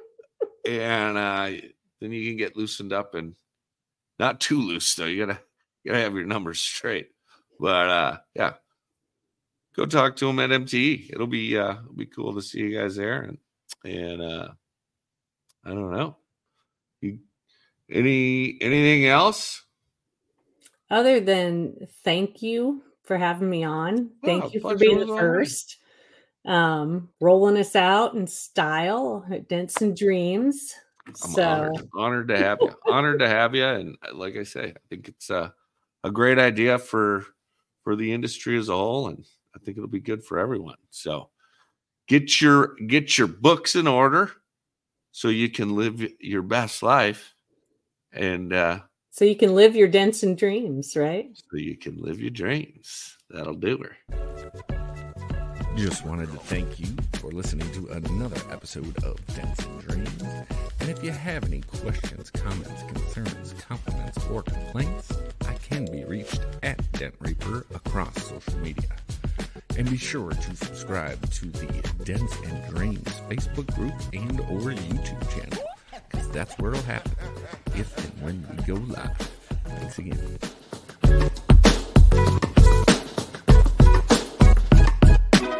[0.68, 1.50] and uh,
[2.00, 3.34] then you can get loosened up and
[4.18, 5.04] not too loose though.
[5.04, 5.40] You gotta
[5.82, 7.08] you gotta have your numbers straight.
[7.64, 8.52] But uh, yeah,
[9.74, 11.08] go talk to him at MTE.
[11.14, 13.22] It'll be uh, it'll be cool to see you guys there.
[13.22, 13.38] And
[13.86, 14.48] and uh,
[15.64, 16.18] I don't know.
[17.00, 17.20] You,
[17.90, 19.64] any anything else?
[20.90, 24.10] Other than thank you for having me on.
[24.22, 25.78] Thank Oh, you for being the first.
[26.44, 30.74] Um, rolling us out in style at Dents and Dreams.
[31.06, 32.76] I'm so honored, honored to have you.
[32.92, 33.64] honored to have you.
[33.64, 35.54] And uh, like I say, I think it's a,
[36.02, 37.24] a great idea for
[37.84, 39.24] for the industry as a whole, and
[39.54, 40.78] I think it'll be good for everyone.
[40.90, 41.28] So
[42.08, 44.32] get your get your books in order
[45.12, 47.34] so you can live your best life,
[48.12, 48.80] and uh,
[49.10, 51.30] so you can live your Dents and Dreams, right?
[51.34, 53.16] so you can live your dreams.
[53.30, 53.96] That'll do her.
[55.76, 60.22] Just wanted to thank you for listening to another episode of Dents and Dreams.
[60.80, 65.33] And if you have any questions, comments, concerns, compliments, or complaints, I
[65.64, 68.90] can be reached at Dent Reaper across social media.
[69.76, 71.66] And be sure to subscribe to the
[72.04, 75.64] Dents and Dreams Facebook group and or YouTube channel,
[76.10, 77.12] because that's where it'll happen
[77.74, 79.16] if and when we go live.
[79.64, 80.38] Thanks again.